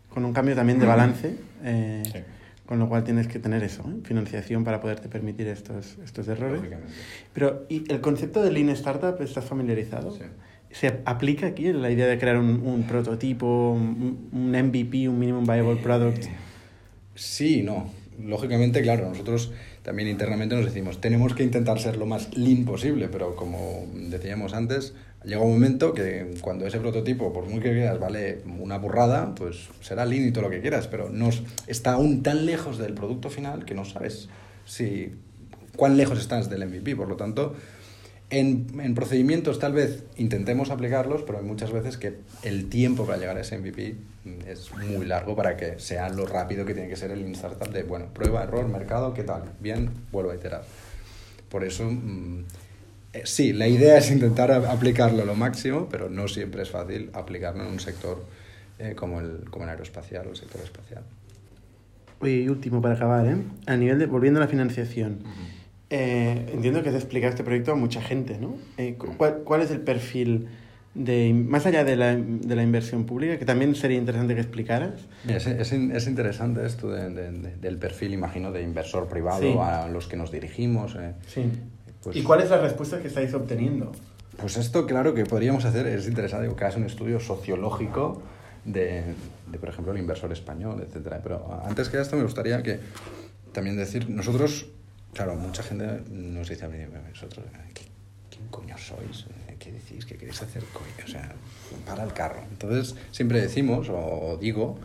[0.08, 1.34] con un cambio también de balance,
[1.64, 2.18] eh, Sí.
[2.66, 4.00] con lo cual tienes que tener eso, ¿eh?
[4.04, 6.60] financiación para poderte permitir estos, estos errores.
[7.32, 10.12] Pero, ¿y el concepto de Lean Startup estás familiarizado?
[10.12, 10.22] Sí.
[10.70, 15.44] ¿Se aplica aquí la idea de crear un, un prototipo, un, un MVP, un Minimum
[15.44, 16.24] Viable Product?
[16.24, 16.28] Eh,
[17.16, 17.90] Sí, y no.
[18.20, 19.52] Lógicamente, claro, nosotros
[19.84, 24.54] también internamente nos decimos, tenemos que intentar ser lo más lean posible, pero como decíamos
[24.54, 29.34] antes, llega un momento que cuando ese prototipo, por muy que quieras, vale una burrada,
[29.34, 32.94] pues será lean y todo lo que quieras, pero nos está aún tan lejos del
[32.94, 34.30] producto final que no sabes
[34.64, 35.12] si
[35.76, 37.54] cuán lejos estás del MVP, por lo tanto,
[38.38, 43.18] en, en procedimientos tal vez intentemos aplicarlos, pero hay muchas veces que el tiempo para
[43.18, 43.96] llegar a ese MVP
[44.46, 47.82] es muy largo para que sea lo rápido que tiene que ser el Startup de,
[47.82, 49.42] bueno, prueba, error, mercado, ¿qué tal?
[49.60, 50.64] Bien, vuelvo a iterar.
[51.48, 52.44] Por eso, mm,
[53.12, 57.62] eh, sí, la idea es intentar aplicarlo lo máximo, pero no siempre es fácil aplicarlo
[57.62, 58.24] en un sector
[58.78, 61.04] eh, como, el, como el aeroespacial o el sector espacial.
[62.20, 63.36] Oye, y último para acabar, ¿eh?
[63.66, 65.18] A nivel de, volviendo a la financiación,
[65.90, 68.56] eh, entiendo que has explicado este proyecto a mucha gente, ¿no?
[68.78, 70.48] Eh, cu- ¿cuál, cuál es el perfil
[70.94, 74.94] de, más allá de la, de la inversión pública, que también sería interesante que explicaras?
[75.28, 79.54] Es, es, es interesante esto de- de- de- del perfil, imagino, de inversor privado Sí.
[79.60, 80.96] a los que nos dirigimos.
[80.96, 81.12] eh.
[81.26, 81.42] Sí.
[82.02, 83.92] Pues- ¿Y cuáles las respuestas que estáis obteniendo?
[84.36, 88.20] Pues esto, claro, que podríamos hacer, es interesante que hagas un estudio sociológico
[88.64, 89.02] de,
[89.50, 91.20] de, por ejemplo, el inversor español, etcétera.
[91.22, 92.80] Pero antes que esto me gustaría que
[93.52, 94.66] también decir, nosotros,
[95.14, 96.78] claro, mucha gente nos dice a mí,
[97.10, 97.86] vosotros, ¿qué-
[98.30, 99.26] ¿quién coño sois?
[99.58, 100.04] ¿Qué decís?
[100.04, 100.86] ¿Qué queréis hacer, coño?
[101.04, 101.32] O sea,
[101.86, 102.42] para el carro.
[102.50, 104.78] Entonces, siempre decimos, o digo,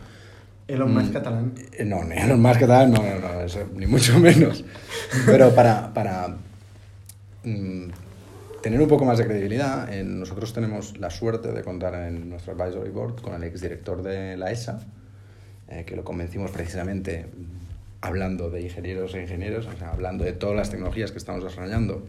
[0.67, 1.53] Elon Musk Mm, catalán.
[1.73, 4.63] eh, No, ni Elon Musk catalán, no, no, no, eso, ni mucho menos.
[5.25, 6.37] Pero para, para
[7.43, 7.89] mm,
[8.61, 12.53] tener un poco más de credibilidad, eh, nosotros tenemos la suerte de contar en nuestro
[12.53, 14.79] advisory board con el exdirector de la ESA,
[15.69, 17.25] eh, que lo convencimos precisamente
[18.01, 22.05] hablando de ingenieros e ingenieros, o sea, hablando de todas las tecnologías que estamos desarrollando,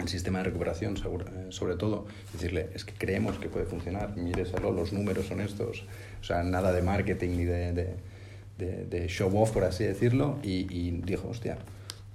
[0.00, 4.72] el sistema de recuperación eh, sobre todo, decirle, es que creemos que puede funcionar, míreselo,
[4.72, 5.84] los números son estos,
[6.20, 7.94] o sea, nada de marketing ni de, de,
[8.58, 11.58] de- de show off, por así decirlo, y, y dijo, hostia,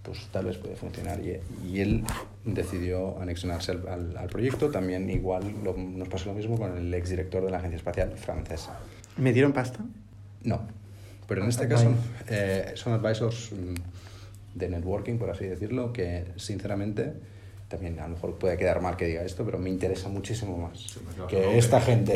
[0.03, 1.19] pues tal vez puede funcionar.
[1.19, 2.03] Y, y él
[2.45, 6.93] decidió anexionarse al, al- al proyecto, también igual lo- nos pasó lo mismo con el
[6.93, 8.79] exdirector de la Agencia Espacial Francesa.
[9.17, 9.79] ¿Me dieron pasta?
[10.43, 10.61] No,
[11.27, 11.93] pero en este caso
[12.27, 17.13] eh, son advisors mm, de networking, por así decirlo, que sinceramente
[17.67, 20.97] también a lo mejor puede quedar mal que diga esto, pero me interesa muchísimo más
[21.15, 21.51] claro, que claro.
[21.51, 22.15] esta gente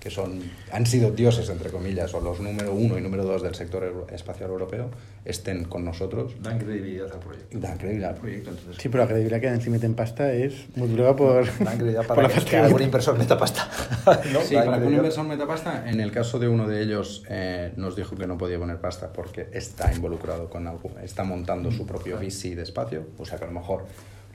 [0.00, 0.40] que son
[0.72, 4.50] han sido dioses entre comillas o los número uno y número dos del sector espacial
[4.50, 4.90] europeo
[5.24, 7.58] estén con nosotros Dan credibilidad al proyecto.
[7.58, 10.54] dan credibilidad al proyecto entonces Sí, pero la credibilidad que dan si meten pasta es
[10.74, 13.68] multiplicada por, Dan credibilidad por para la que, que algún inversor meta pasta.
[14.32, 14.40] ¿no?
[14.40, 17.22] Sí, Dan para que un inversor meta pasta, en el caso de uno de ellos
[17.28, 21.70] eh, nos dijo que no podía poner pasta porque está involucrado con algo, está montando
[21.70, 23.84] su propio VC de espacio, o sea que a lo mejor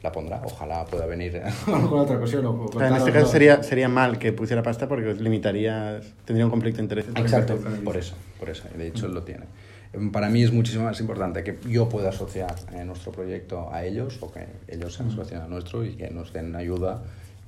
[0.06, 2.46] la pondrá, ojalá pueda venir con otra ocasión.
[2.46, 3.32] O, sea, en este caso ¿no?
[3.32, 7.12] sería, sería mal que pusiera pasta porque os limitaría, tendría un conflicto de intereses.
[7.16, 9.46] Exacto, por eso, por eso, de hecho él lo tiene.
[9.94, 13.84] Em, Para mí es muchísimo más importante que yo pueda asociar eh, nuestro proyecto a
[13.84, 17.02] ellos o que ellos se asocien a nuestro y que nos den ayuda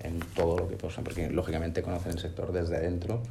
[0.04, 3.22] en todo lo que puedan, porque lógicamente conocen el sector desde dentro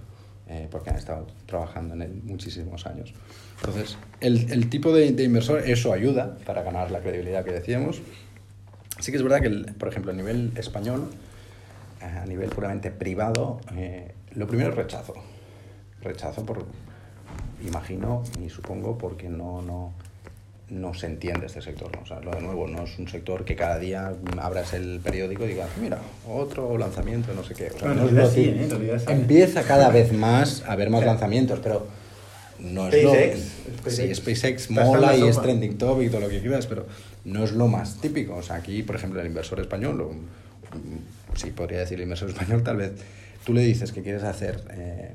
[0.49, 3.13] eh, porque han estado trabajando en él muchísimos años.
[3.59, 8.01] Entonces, el, el tipo de, de, inversor, eso ayuda para ganar la credibilidad que decíamos.
[8.99, 11.11] Sí que es verdad que, el, por ejemplo, a nivel español,
[12.01, 15.15] a nivel puramente privado, eh, lo primero es rechazo.
[16.03, 16.65] Rechazo por,
[17.67, 19.93] imagino y supongo, porque no, no,
[20.69, 21.95] no se entiende este sector.
[21.95, 22.03] ¿no?
[22.03, 25.45] O sea, lo de nuevo, no es un sector que cada día abras el periódico
[25.45, 27.69] y digas, mira, otro lanzamiento, no sé qué.
[27.69, 29.13] O sea, Bueno, no es realidad lo sí, ¿eh?
[29.13, 31.87] Empieza cada vez más a haber más lanzamientos, pero
[32.61, 33.91] no es SpaceX, lo...
[33.91, 34.17] Sí, SpaceX.
[34.17, 36.87] SpaceX mola y es trending topic y todo lo que quieras, pero
[37.25, 38.37] no es lo más típico.
[38.37, 42.31] O sea, aquí, por ejemplo, el inversor español, o, mm, sí, podría decir el inversor
[42.31, 42.93] español, tal vez
[43.45, 45.15] tú le dices que quieres hacer, eh,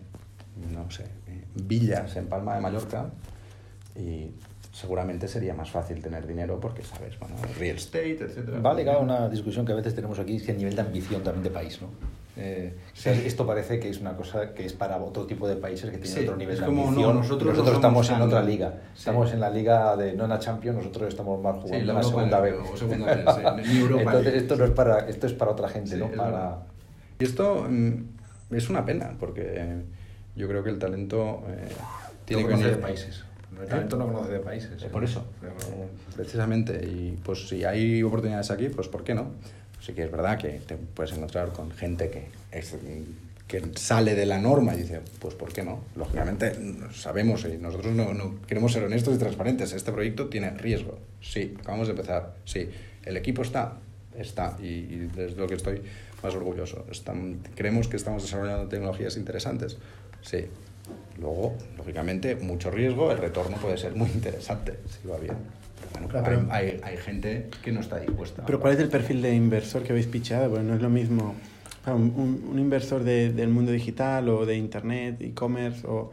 [0.74, 3.12] no sé, eh, villas en Palma de Mallorca
[3.96, 4.32] y
[4.72, 8.60] seguramente sería más fácil tener dinero porque sabes, bueno, real estate, etcétera.
[8.60, 10.82] Va ligado a una discusión que a veces tenemos aquí, es que el nivel de
[10.82, 11.89] ambición también de país, ¿no?
[12.38, 15.58] Eh, o sea, esto parece que es una cosa que es para otro tipo de
[15.58, 17.16] países que tienen Sí, otro nivel de no, ambición.
[17.18, 18.74] nosotros no estamos en otra liga.
[18.94, 19.00] Sí.
[19.00, 22.04] Estamos en la liga de no en la Champions, nosotros estamos más jugando en la
[22.04, 26.10] segunda Europa Entonces, esto no es para esto es para otra gente, ¿no?
[26.12, 26.60] Para.
[27.20, 29.82] Y esto mm, es una pena, porque eh,
[30.36, 31.68] yo creo que el talento eh,
[32.26, 33.24] tiene no que conoce venir de países.
[33.62, 34.82] El talento no conoce de países.
[34.82, 36.84] Eh, Por eso, eh, precisamente.
[36.86, 39.32] Y pues si hay oportunidades aquí, pues ¿por qué no?
[39.82, 42.76] Sí que es verdad que te puedes encontrar con gente que, es-
[43.48, 45.84] que sale de la norma y dice, pues ¿por qué no?
[45.96, 46.54] Lógicamente
[46.94, 49.74] sabemos y nosotros no, no queremos ser honestos y transparentes.
[49.74, 51.00] Este proyecto tiene riesgo.
[51.22, 52.36] Sí, acabamos de empezar.
[52.46, 52.70] Sí,
[53.04, 53.78] el equipo está,
[54.18, 55.82] está y, y es lo que estoy
[56.24, 56.86] más orgulloso.
[56.92, 59.78] Están- creemos que estamos desarrollando tecnologías interesantes.
[60.22, 60.46] Sí.
[61.20, 65.36] Luego, lógicamente, mucho riesgo, el retorno puede ser muy interesante si va bien.
[65.94, 68.46] Pero bueno, Claro, hay, hay- hay gente que no está dispuesta.
[68.46, 70.50] Pero ¿cuál es el perfil de inversor que habéis pichado?
[70.50, 71.36] Bueno, no es lo mismo
[71.88, 76.12] un, inversor de- del mundo digital o de internet, e-commerce o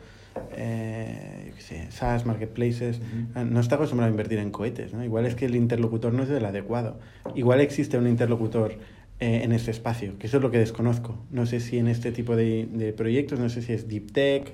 [0.56, 3.00] eh, yo qué sé, SaaS, marketplaces.
[3.34, 5.04] Ah, No está acostumbrado a invertir en cohetes, ¿no?
[5.04, 6.98] Igual es que el interlocutor no es el adecuado.
[7.34, 8.72] Igual existe un interlocutor
[9.20, 11.18] eh, en este espacio, que eso es lo que desconozco.
[11.30, 14.52] No sé si en este tipo de, de proyectos, no sé si es deep tech.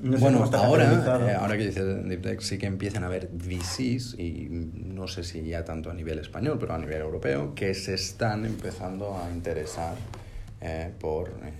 [0.00, 3.28] No sé bueno, ahora, eh, ahora que dices Deep Tech, sí que empiezan a haber
[3.32, 7.74] VCs, y no sé si ya tanto a nivel español, pero a nivel europeo, que
[7.74, 9.94] se están empezando a interesar
[10.62, 11.52] eh, por, eh,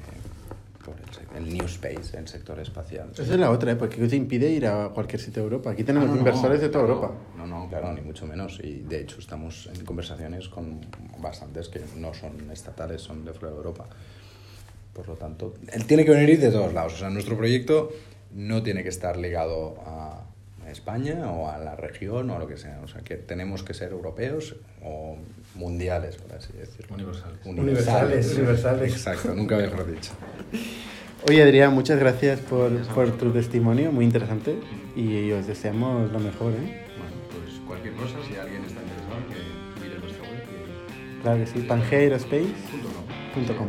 [0.84, 0.94] por
[1.36, 3.10] el, el new space, el sector espacial.
[3.12, 3.76] Esa es la otra, ¿eh?
[3.76, 5.70] porque ¿qué te impide ir a cualquier sitio de Europa?
[5.70, 7.00] Aquí tenemos Ah, no, no, inversores de toda claro.
[7.00, 7.14] Europa.
[7.36, 8.60] No, no, claro, ni mucho menos.
[8.64, 10.80] Y de hecho estamos en conversaciones con
[11.20, 13.86] bastantes que no son estatales, son de fuera de Europa.
[14.94, 16.94] Por lo tanto, él tiene que venir de todos lados.
[16.94, 17.90] O sea, nuestro proyecto
[18.34, 20.24] no tiene que estar ligado a
[20.72, 22.80] España o a la región o a lo que sea.
[22.82, 25.18] O sea, que tenemos que ser europeos o
[25.54, 26.94] mundiales, por así decirlo.
[26.94, 27.38] Universales.
[27.44, 28.92] Universales, universales.
[28.92, 30.12] Exacto, nunca mejor dicho.
[31.28, 34.58] Oye, Adrián, muchas gracias por, por tu testimonio, muy interesante.
[34.96, 36.82] Y os deseamos lo mejor, ¿eh?
[36.98, 39.36] Bueno, pues cualquier cosa, si alguien está interesado, que
[39.80, 43.68] mire nuestra web y Claro que sí, pangeirospace.com.